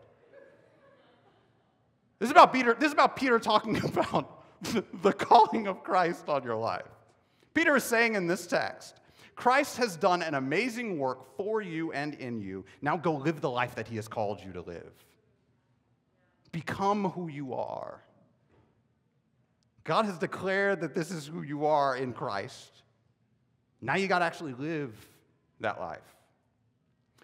This 2.19 2.27
is 2.27 2.31
about 2.31 2.53
Peter, 2.53 2.73
this 2.73 2.87
is 2.87 2.93
about 2.93 3.15
Peter 3.15 3.37
talking 3.39 3.77
about 3.83 4.43
the 5.03 5.13
calling 5.13 5.67
of 5.67 5.83
Christ 5.83 6.29
on 6.29 6.43
your 6.43 6.55
life. 6.55 6.85
Peter 7.57 7.75
is 7.75 7.83
saying 7.83 8.13
in 8.13 8.27
this 8.27 8.45
text, 8.45 8.99
Christ 9.35 9.77
has 9.77 9.95
done 9.95 10.21
an 10.21 10.35
amazing 10.35 10.99
work 10.99 11.35
for 11.35 11.59
you 11.59 11.91
and 11.91 12.13
in 12.13 12.39
you. 12.39 12.63
Now 12.83 12.97
go 12.97 13.15
live 13.15 13.41
the 13.41 13.49
life 13.49 13.73
that 13.73 13.87
he 13.87 13.95
has 13.95 14.07
called 14.07 14.43
you 14.45 14.53
to 14.53 14.61
live. 14.61 14.93
Become 16.51 17.05
who 17.09 17.29
you 17.29 17.55
are. 17.55 18.03
God 19.83 20.05
has 20.05 20.19
declared 20.19 20.81
that 20.81 20.93
this 20.93 21.09
is 21.09 21.25
who 21.25 21.41
you 21.41 21.65
are 21.65 21.97
in 21.97 22.13
Christ. 22.13 22.83
Now 23.81 23.95
you 23.95 24.07
got 24.07 24.19
to 24.19 24.25
actually 24.25 24.53
live 24.53 24.93
that 25.59 25.79
life. 25.79 26.15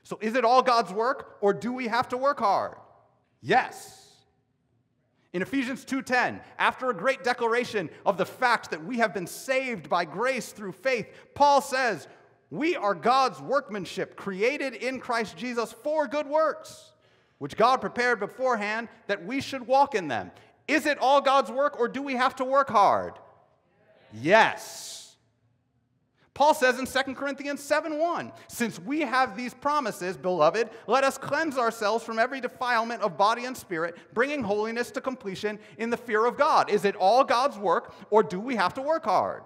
So 0.02 0.18
is 0.20 0.34
it 0.34 0.44
all 0.44 0.63
God's 0.63 0.92
work 0.92 1.38
or 1.42 1.54
do 1.54 1.72
we 1.72 1.90
have 1.90 2.10
to 2.10 2.18
work 2.18 2.40
hard? 2.40 2.74
Yes. 3.40 4.12
In 5.34 5.42
Ephesians 5.42 5.84
2:10, 5.84 6.42
after 6.58 6.90
a 6.90 6.94
great 6.94 7.24
declaration 7.24 7.90
of 8.06 8.18
the 8.18 8.25
fact 8.25 8.70
that 8.70 8.84
we 8.84 9.00
have 9.00 9.13
been 9.13 9.28
saved 9.28 9.90
by 9.90 10.06
grace 10.06 10.52
through 10.52 10.74
faith, 10.74 11.08
Paul 11.34 11.60
says, 11.60 12.08
"We 12.50 12.75
are 12.75 12.94
God's 12.94 13.42
workmanship, 13.42 14.16
created 14.16 14.75
in 14.75 15.00
Christ 15.00 15.36
Jesus 15.36 15.72
for 15.72 16.08
good 16.08 16.28
works." 16.28 16.93
which 17.43 17.58
God 17.58 17.82
prepared 17.82 18.22
beforehand 18.22 18.88
that 19.08 19.26
we 19.26 19.41
should 19.41 19.67
walk 19.67 19.96
in 19.96 20.08
them. 20.08 20.32
Is 20.65 20.86
it 20.86 20.98
all 21.00 21.19
God's 21.19 21.52
work 21.52 21.78
or 21.78 21.89
do 21.89 22.02
we 22.02 22.15
have 22.15 22.38
to 22.38 22.46
work 22.46 22.69
hard? 22.69 23.19
Yes. 24.13 24.92
Paul 26.34 26.56
says 26.56 26.80
in 26.80 26.88
2 26.88 27.13
Corinthians 27.13 27.62
7 27.62 28.00
1, 28.00 28.32
since 28.48 28.80
we 28.80 29.02
have 29.02 29.38
these 29.38 29.54
promises, 29.54 30.17
beloved, 30.17 30.69
let 30.88 31.04
us 31.04 31.17
cleanse 31.17 31.58
ourselves 31.58 32.04
from 32.04 32.17
every 32.17 32.41
defilement 32.41 33.04
of 33.04 33.17
body 33.17 33.46
and 33.46 33.56
spirit, 33.56 33.96
bringing 34.13 34.41
holiness 34.41 34.89
to 34.91 35.02
completion 35.02 35.60
in 35.78 35.91
the 35.91 35.98
fear 35.98 36.26
of 36.26 36.36
God. 36.36 36.72
Is 36.72 36.86
it 36.86 36.96
all 36.96 37.24
God's 37.24 37.58
work 37.58 37.93
or 38.10 38.24
do 38.24 38.39
we 38.39 38.56
have 38.56 38.74
to 38.76 38.82
work 38.82 39.06
hard? 39.06 39.43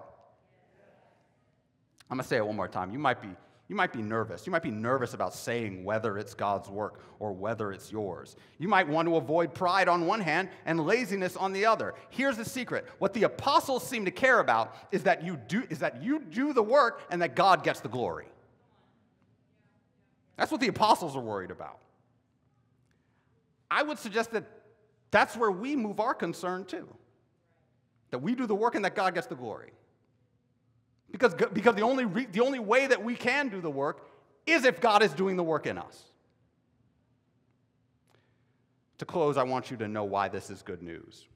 I'm 2.10 2.16
going 2.16 2.22
to 2.22 2.28
say 2.28 2.38
it 2.38 2.46
one 2.46 2.56
more 2.56 2.68
time. 2.68 2.90
You 2.90 2.98
might 2.98 3.20
be 3.20 3.28
you 3.68 3.76
might 3.76 3.92
be 3.92 4.00
nervous. 4.00 4.46
You 4.46 4.50
might 4.50 4.62
be 4.62 4.70
nervous 4.70 5.12
about 5.12 5.34
saying 5.34 5.84
whether 5.84 6.16
it's 6.16 6.32
God's 6.32 6.70
work 6.70 7.02
or 7.18 7.32
whether 7.32 7.70
it's 7.70 7.92
yours. 7.92 8.34
You 8.58 8.66
might 8.66 8.88
want 8.88 9.06
to 9.08 9.16
avoid 9.16 9.52
pride 9.52 9.88
on 9.88 10.06
one 10.06 10.20
hand 10.20 10.48
and 10.64 10.86
laziness 10.86 11.36
on 11.36 11.52
the 11.52 11.66
other. 11.66 11.94
Here's 12.08 12.38
the 12.38 12.46
secret. 12.46 12.88
What 12.98 13.12
the 13.12 13.24
apostles 13.24 13.86
seem 13.86 14.06
to 14.06 14.10
care 14.10 14.40
about 14.40 14.74
is 14.90 15.02
that 15.02 15.22
you 15.22 15.36
do 15.36 15.64
is 15.68 15.80
that 15.80 16.02
you 16.02 16.20
do 16.20 16.54
the 16.54 16.62
work 16.62 17.02
and 17.10 17.20
that 17.20 17.36
God 17.36 17.62
gets 17.62 17.80
the 17.80 17.90
glory. 17.90 18.28
That's 20.38 20.50
what 20.50 20.62
the 20.62 20.68
apostles 20.68 21.14
are 21.14 21.20
worried 21.20 21.50
about. 21.50 21.78
I 23.70 23.82
would 23.82 23.98
suggest 23.98 24.32
that 24.32 24.44
that's 25.10 25.36
where 25.36 25.50
we 25.50 25.76
move 25.76 26.00
our 26.00 26.14
concern 26.14 26.64
to. 26.66 26.88
That 28.12 28.20
we 28.20 28.34
do 28.34 28.46
the 28.46 28.54
work 28.54 28.74
and 28.76 28.84
that 28.86 28.94
God 28.94 29.14
gets 29.14 29.26
the 29.26 29.34
glory. 29.34 29.72
Because, 31.18 31.34
because 31.52 31.74
the, 31.74 31.82
only 31.82 32.04
re, 32.04 32.26
the 32.30 32.40
only 32.40 32.60
way 32.60 32.86
that 32.86 33.02
we 33.02 33.16
can 33.16 33.48
do 33.48 33.60
the 33.60 33.70
work 33.70 34.06
is 34.46 34.64
if 34.64 34.80
God 34.80 35.02
is 35.02 35.12
doing 35.12 35.36
the 35.36 35.42
work 35.42 35.66
in 35.66 35.76
us. 35.76 36.04
To 38.98 39.04
close, 39.04 39.36
I 39.36 39.42
want 39.42 39.70
you 39.70 39.76
to 39.78 39.88
know 39.88 40.04
why 40.04 40.28
this 40.28 40.48
is 40.48 40.62
good 40.62 40.80
news. 40.80 41.26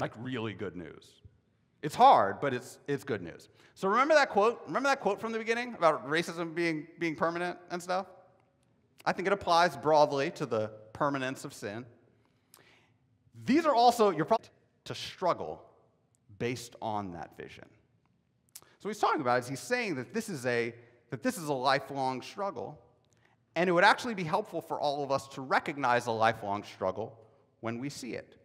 Like, 0.00 0.12
really 0.18 0.52
good 0.52 0.74
news. 0.74 1.06
It's 1.82 1.94
hard, 1.94 2.40
but 2.40 2.52
it's, 2.52 2.78
it's 2.88 3.04
good 3.04 3.22
news. 3.22 3.48
So, 3.74 3.88
remember 3.88 4.14
that 4.14 4.30
quote? 4.30 4.60
Remember 4.66 4.88
that 4.88 5.00
quote 5.00 5.20
from 5.20 5.30
the 5.30 5.38
beginning 5.38 5.74
about 5.74 6.08
racism 6.08 6.52
being, 6.54 6.88
being 6.98 7.14
permanent 7.14 7.58
and 7.70 7.80
stuff? 7.80 8.06
I 9.04 9.12
think 9.12 9.28
it 9.28 9.32
applies 9.32 9.76
broadly 9.76 10.32
to 10.32 10.46
the 10.46 10.72
permanence 10.92 11.44
of 11.44 11.54
sin. 11.54 11.86
These 13.44 13.64
are 13.64 13.74
also, 13.74 14.10
you're 14.10 14.24
probably 14.24 14.48
to 14.86 14.94
struggle 14.94 15.62
based 16.38 16.74
on 16.82 17.12
that 17.12 17.36
vision. 17.36 17.66
So 18.78 18.88
what 18.88 18.94
he's 18.94 19.00
talking 19.00 19.20
about 19.20 19.40
is 19.40 19.48
he's 19.48 19.60
saying 19.60 19.94
that 19.96 20.12
this 20.12 20.28
is 20.28 20.44
a 20.46 20.74
that 21.10 21.22
this 21.22 21.38
is 21.38 21.48
a 21.48 21.54
lifelong 21.54 22.20
struggle, 22.20 22.78
and 23.54 23.70
it 23.70 23.72
would 23.72 23.84
actually 23.84 24.14
be 24.14 24.24
helpful 24.24 24.60
for 24.60 24.78
all 24.80 25.04
of 25.04 25.12
us 25.12 25.28
to 25.28 25.40
recognize 25.40 26.06
a 26.06 26.10
lifelong 26.10 26.64
struggle 26.64 27.18
when 27.60 27.78
we 27.78 27.88
see 27.88 28.14
it. 28.14 28.36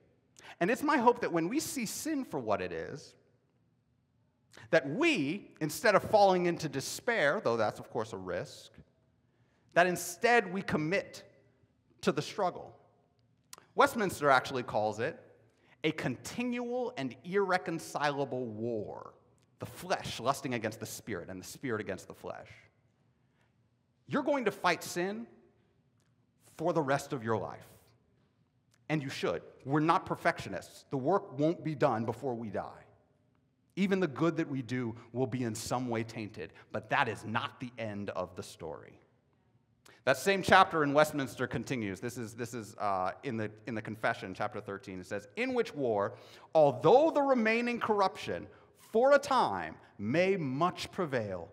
And 0.60 0.70
it's 0.70 0.84
my 0.84 0.98
hope 0.98 1.22
that 1.22 1.32
when 1.32 1.50
we 1.50 1.60
see 1.60 1.86
sin 1.86 2.24
for 2.24 2.40
what 2.40 2.62
it 2.62 2.72
is, 2.72 3.16
that 4.70 4.88
we, 4.88 5.50
instead 5.60 5.96
of 5.96 6.04
falling 6.04 6.46
into 6.46 6.70
despair, 6.70 7.42
though 7.44 7.58
that's 7.58 7.80
of 7.80 7.90
course 7.90 8.14
a 8.14 8.18
risk, 8.18 8.72
that 9.74 9.88
instead 9.88 10.52
we 10.54 10.62
commit 10.62 11.24
to 12.02 12.12
the 12.12 12.22
struggle. 12.22 12.76
Westminster 13.76 14.30
actually 14.30 14.64
calls 14.64 15.00
it 15.00 15.20
a 15.84 15.92
continual 15.92 16.94
and 16.98 17.16
irreconcilable 17.24 18.46
war 18.46 19.14
the 19.62 19.66
flesh 19.68 20.20
lusting 20.20 20.56
against 20.56 20.80
the 20.80 20.86
spirit, 20.88 21.30
and 21.30 21.40
the 21.40 21.46
spirit 21.46 21.80
against 21.80 22.08
the 22.08 22.16
flesh. 22.16 22.50
You're 24.08 24.24
going 24.24 24.46
to 24.46 24.52
fight 24.52 24.84
sin 24.84 25.28
for 26.58 26.74
the 26.74 26.82
rest 26.82 27.14
of 27.14 27.24
your 27.24 27.38
life. 27.38 27.68
And 28.90 29.04
you 29.04 29.10
should. 29.10 29.44
We're 29.64 29.80
not 29.80 30.08
perfectionists. 30.08 30.86
The 30.90 30.98
work 30.98 31.38
won't 31.40 31.64
be 31.64 31.76
done 31.76 32.06
before 32.06 32.34
we 32.34 32.50
die. 32.50 32.86
Even 33.76 34.00
the 34.00 34.08
good 34.08 34.36
that 34.38 34.50
we 34.50 34.64
do 34.64 34.96
will 35.14 35.28
be 35.28 35.44
in 35.44 35.54
some 35.54 35.88
way 35.90 36.04
tainted, 36.04 36.54
but 36.72 36.90
that 36.90 37.08
is 37.08 37.24
not 37.24 37.60
the 37.60 37.72
end 37.78 38.10
of 38.10 38.36
the 38.36 38.44
story. 38.44 39.00
That 40.06 40.18
same 40.18 40.42
chapter 40.42 40.84
in 40.84 40.94
Westminster 40.94 41.46
continues. 41.46 42.00
This 42.00 42.18
is, 42.18 42.34
this 42.34 42.56
is 42.56 42.76
uh, 42.80 43.12
in, 43.24 43.38
the, 43.38 43.52
in 43.68 43.76
the 43.76 43.82
Confession, 43.82 44.34
chapter 44.34 44.60
13. 44.60 45.00
It 45.00 45.06
says, 45.06 45.28
In 45.36 45.54
which 45.54 45.76
war, 45.76 46.16
although 46.56 47.12
the 47.14 47.22
remaining 47.22 47.80
corruption 47.80 48.48
for 48.92 49.14
a 49.14 49.20
time 49.20 49.76
may 49.98 50.36
much 50.36 50.92
prevail, 50.92 51.50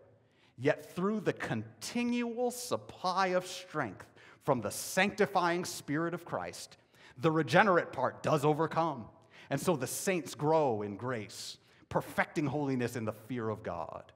yet 0.57 0.95
through 0.95 1.21
the 1.21 1.33
continual 1.33 2.51
supply 2.51 3.29
of 3.29 3.47
strength 3.47 4.07
from 4.45 4.61
the 4.61 4.71
sanctifying 4.71 5.65
Spirit 5.65 6.15
of 6.15 6.25
Christ, 6.25 6.77
the 7.19 7.31
regenerate 7.31 7.93
part 7.93 8.23
does 8.23 8.45
overcome. 8.45 9.05
And 9.51 9.61
so 9.61 9.77
the 9.77 9.87
saints 9.87 10.35
grow 10.35 10.83
in 10.83 10.97
grace, 10.97 11.59
perfecting 11.89 12.47
holiness 12.47 12.97
in 12.97 13.05
the 13.05 13.13
fear 13.13 13.49
of 13.49 13.63
God. 13.63 14.13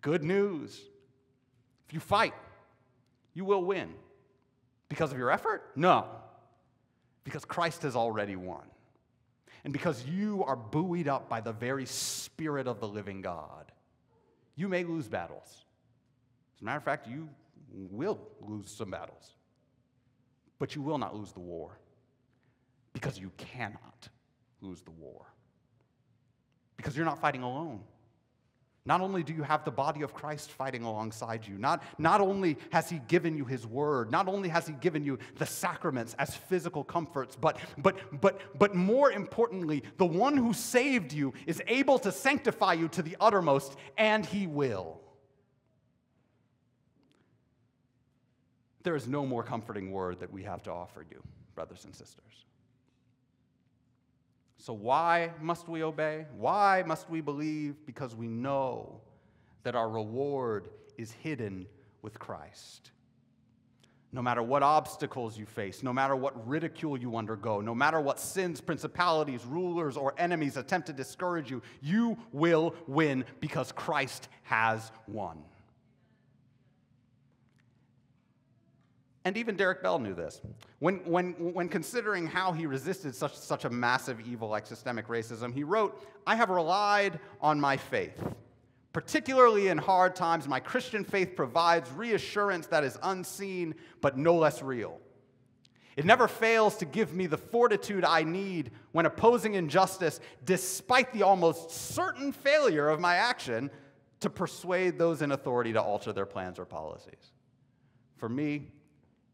Good 0.00 0.22
news. 0.22 0.80
If 1.88 1.94
you 1.94 2.00
fight, 2.00 2.34
you 3.34 3.44
will 3.44 3.64
win. 3.64 3.92
Because 4.88 5.12
of 5.12 5.18
your 5.18 5.30
effort? 5.30 5.72
No. 5.74 6.06
Because 7.24 7.44
Christ 7.44 7.82
has 7.82 7.96
already 7.96 8.36
won 8.36 8.62
and 9.66 9.72
because 9.72 10.06
you 10.06 10.44
are 10.44 10.54
buoyed 10.54 11.08
up 11.08 11.28
by 11.28 11.40
the 11.40 11.52
very 11.52 11.86
Spirit 11.86 12.68
of 12.68 12.78
the 12.78 12.86
living 12.86 13.20
God, 13.20 13.72
You 14.58 14.68
may 14.68 14.84
lose 14.84 15.06
battles. 15.06 15.66
As 16.56 16.62
a 16.62 16.64
matter 16.64 16.78
of 16.78 16.84
fact, 16.84 17.06
you 17.06 17.28
will 17.70 18.18
lose 18.40 18.70
some 18.70 18.90
battles. 18.90 19.34
But 20.58 20.74
you 20.74 20.80
will 20.80 20.96
not 20.96 21.14
lose 21.14 21.32
the 21.32 21.40
war 21.40 21.78
because 22.94 23.18
you 23.18 23.30
cannot 23.36 24.08
lose 24.62 24.80
the 24.80 24.92
war. 24.92 25.26
Because 26.78 26.96
you're 26.96 27.04
not 27.04 27.20
fighting 27.20 27.42
alone. 27.42 27.80
Not 28.86 29.00
only 29.00 29.24
do 29.24 29.34
you 29.34 29.42
have 29.42 29.64
the 29.64 29.72
body 29.72 30.02
of 30.02 30.14
Christ 30.14 30.52
fighting 30.52 30.84
alongside 30.84 31.46
you, 31.46 31.58
not, 31.58 31.82
not 31.98 32.20
only 32.20 32.56
has 32.70 32.88
He 32.88 33.00
given 33.08 33.36
you 33.36 33.44
His 33.44 33.66
word, 33.66 34.12
not 34.12 34.28
only 34.28 34.48
has 34.48 34.68
He 34.68 34.74
given 34.74 35.04
you 35.04 35.18
the 35.38 35.44
sacraments 35.44 36.14
as 36.20 36.36
physical 36.36 36.84
comforts, 36.84 37.34
but, 37.34 37.58
but, 37.76 37.96
but, 38.20 38.40
but 38.56 38.76
more 38.76 39.10
importantly, 39.10 39.82
the 39.98 40.06
one 40.06 40.36
who 40.36 40.54
saved 40.54 41.12
you 41.12 41.34
is 41.46 41.60
able 41.66 41.98
to 41.98 42.12
sanctify 42.12 42.74
you 42.74 42.86
to 42.88 43.02
the 43.02 43.16
uttermost, 43.20 43.76
and 43.98 44.24
He 44.24 44.46
will. 44.46 45.00
There 48.84 48.94
is 48.94 49.08
no 49.08 49.26
more 49.26 49.42
comforting 49.42 49.90
word 49.90 50.20
that 50.20 50.32
we 50.32 50.44
have 50.44 50.62
to 50.62 50.70
offer 50.70 51.04
you, 51.10 51.20
brothers 51.56 51.84
and 51.84 51.92
sisters. 51.92 52.44
So, 54.66 54.72
why 54.72 55.30
must 55.40 55.68
we 55.68 55.84
obey? 55.84 56.26
Why 56.36 56.82
must 56.84 57.08
we 57.08 57.20
believe? 57.20 57.76
Because 57.86 58.16
we 58.16 58.26
know 58.26 59.00
that 59.62 59.76
our 59.76 59.88
reward 59.88 60.70
is 60.96 61.12
hidden 61.12 61.68
with 62.02 62.18
Christ. 62.18 62.90
No 64.10 64.22
matter 64.22 64.42
what 64.42 64.64
obstacles 64.64 65.38
you 65.38 65.46
face, 65.46 65.84
no 65.84 65.92
matter 65.92 66.16
what 66.16 66.48
ridicule 66.48 66.98
you 66.98 67.16
undergo, 67.16 67.60
no 67.60 67.76
matter 67.76 68.00
what 68.00 68.18
sins, 68.18 68.60
principalities, 68.60 69.44
rulers, 69.44 69.96
or 69.96 70.14
enemies 70.18 70.56
attempt 70.56 70.88
to 70.88 70.92
discourage 70.92 71.48
you, 71.48 71.62
you 71.80 72.18
will 72.32 72.74
win 72.88 73.24
because 73.38 73.70
Christ 73.70 74.26
has 74.42 74.90
won. 75.06 75.44
And 79.26 79.36
even 79.36 79.56
Derrick 79.56 79.82
Bell 79.82 79.98
knew 79.98 80.14
this. 80.14 80.40
When, 80.78 80.98
when, 80.98 81.32
when 81.32 81.68
considering 81.68 82.28
how 82.28 82.52
he 82.52 82.64
resisted 82.64 83.12
such, 83.12 83.36
such 83.36 83.64
a 83.64 83.70
massive 83.70 84.20
evil 84.20 84.46
like 84.46 84.68
systemic 84.68 85.08
racism, 85.08 85.52
he 85.52 85.64
wrote, 85.64 86.00
I 86.28 86.36
have 86.36 86.48
relied 86.48 87.18
on 87.40 87.60
my 87.60 87.76
faith. 87.76 88.22
Particularly 88.92 89.66
in 89.66 89.78
hard 89.78 90.14
times, 90.14 90.46
my 90.46 90.60
Christian 90.60 91.02
faith 91.02 91.34
provides 91.34 91.90
reassurance 91.90 92.68
that 92.68 92.84
is 92.84 92.98
unseen 93.02 93.74
but 94.00 94.16
no 94.16 94.36
less 94.36 94.62
real. 94.62 95.00
It 95.96 96.04
never 96.04 96.28
fails 96.28 96.76
to 96.76 96.84
give 96.84 97.12
me 97.12 97.26
the 97.26 97.36
fortitude 97.36 98.04
I 98.04 98.22
need 98.22 98.70
when 98.92 99.06
opposing 99.06 99.54
injustice, 99.54 100.20
despite 100.44 101.12
the 101.12 101.24
almost 101.24 101.72
certain 101.72 102.30
failure 102.30 102.88
of 102.88 103.00
my 103.00 103.16
action 103.16 103.72
to 104.20 104.30
persuade 104.30 105.00
those 105.00 105.20
in 105.20 105.32
authority 105.32 105.72
to 105.72 105.82
alter 105.82 106.12
their 106.12 106.26
plans 106.26 106.60
or 106.60 106.64
policies. 106.64 107.32
For 108.18 108.28
me, 108.28 108.68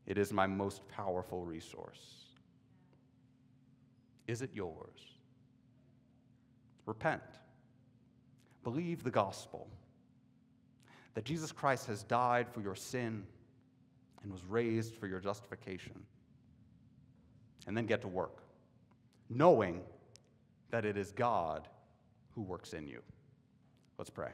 it 0.07 0.19
is 0.19 0.33
my 0.33 0.47
most 0.47 0.87
powerful 0.89 1.45
resource. 1.45 2.27
Is 4.27 4.43
it 4.43 4.51
yours? 4.53 5.01
Repent. 6.87 7.23
Believe 8.65 9.03
the 9.03 9.11
gospel 9.11 9.69
that 11.15 11.25
Jesus 11.25 11.53
Christ 11.53 11.87
has 11.87 12.03
died 12.03 12.49
for 12.49 12.61
your 12.61 12.75
sin 12.75 13.25
and 14.23 14.33
was 14.33 14.45
raised 14.45 14.95
for 14.95 15.07
your 15.07 15.21
justification. 15.21 16.05
And 17.67 17.77
then 17.77 17.87
get 17.87 18.01
to 18.03 18.09
work, 18.09 18.43
knowing 19.29 19.83
that 20.71 20.85
it 20.85 20.97
is 20.97 21.13
God 21.13 21.69
who 22.35 22.43
works 22.43 22.73
in 22.73 22.89
you. 22.89 23.01
Let's 23.99 24.11
pray. 24.11 24.33